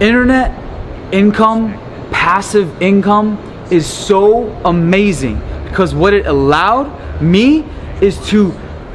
internet 0.00 0.50
income, 1.14 1.74
passive 2.10 2.82
income 2.82 3.38
is 3.70 3.86
so 3.86 4.48
amazing 4.64 5.40
because 5.64 5.94
what 5.94 6.12
it 6.12 6.26
allowed 6.26 7.22
me 7.22 7.64
is 8.00 8.18
to 8.28 8.52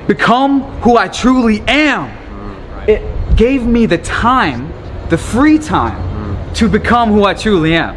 become 0.08 0.62
who 0.82 0.98
I 0.98 1.08
truly 1.08 1.62
am. 1.62 2.10
Mm. 2.10 2.88
It 2.90 3.38
gave 3.38 3.66
me 3.66 3.86
the 3.86 3.98
time, 4.00 4.72
the 5.10 5.18
free 5.18 5.58
time 5.58 5.98
mm. 6.36 6.56
to 6.56 6.70
become 6.70 7.10
who 7.10 7.24
I 7.24 7.34
truly 7.34 7.76
am. 7.76 7.96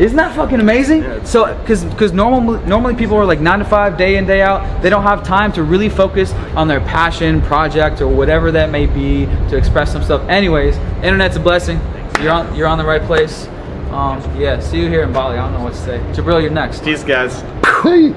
Isn't 0.00 0.16
that 0.16 0.36
fucking 0.36 0.60
amazing? 0.60 1.24
so, 1.24 1.52
because 1.58 1.84
because 1.84 2.12
normal 2.12 2.60
normally 2.66 2.94
people 2.94 3.16
are 3.16 3.26
like 3.26 3.40
nine 3.40 3.58
to 3.58 3.64
five, 3.64 3.98
day 3.98 4.16
in 4.16 4.26
day 4.26 4.42
out. 4.42 4.80
They 4.80 4.90
don't 4.90 5.02
have 5.02 5.24
time 5.24 5.52
to 5.54 5.64
really 5.64 5.88
focus 5.88 6.32
on 6.54 6.68
their 6.68 6.80
passion, 6.80 7.42
project, 7.42 8.00
or 8.00 8.06
whatever 8.06 8.52
that 8.52 8.70
may 8.70 8.86
be 8.86 9.26
to 9.50 9.56
express 9.56 9.92
themselves. 9.92 10.24
Anyways, 10.28 10.76
internet's 11.02 11.36
a 11.36 11.40
blessing. 11.40 11.80
You're 12.20 12.30
on 12.30 12.54
you're 12.54 12.68
on 12.68 12.78
the 12.78 12.84
right 12.84 13.02
place. 13.02 13.48
Um, 13.90 14.20
yeah, 14.38 14.60
see 14.60 14.80
you 14.80 14.88
here 14.88 15.02
in 15.02 15.12
Bali. 15.12 15.38
I 15.38 15.42
don't 15.42 15.54
know 15.54 15.64
what 15.64 15.72
to 15.74 15.80
say. 15.80 15.98
Jabril, 16.12 16.40
you're 16.42 16.50
next. 16.50 16.84
Peace, 16.84 17.02
guys. 17.02 17.40
Hey. 17.82 18.14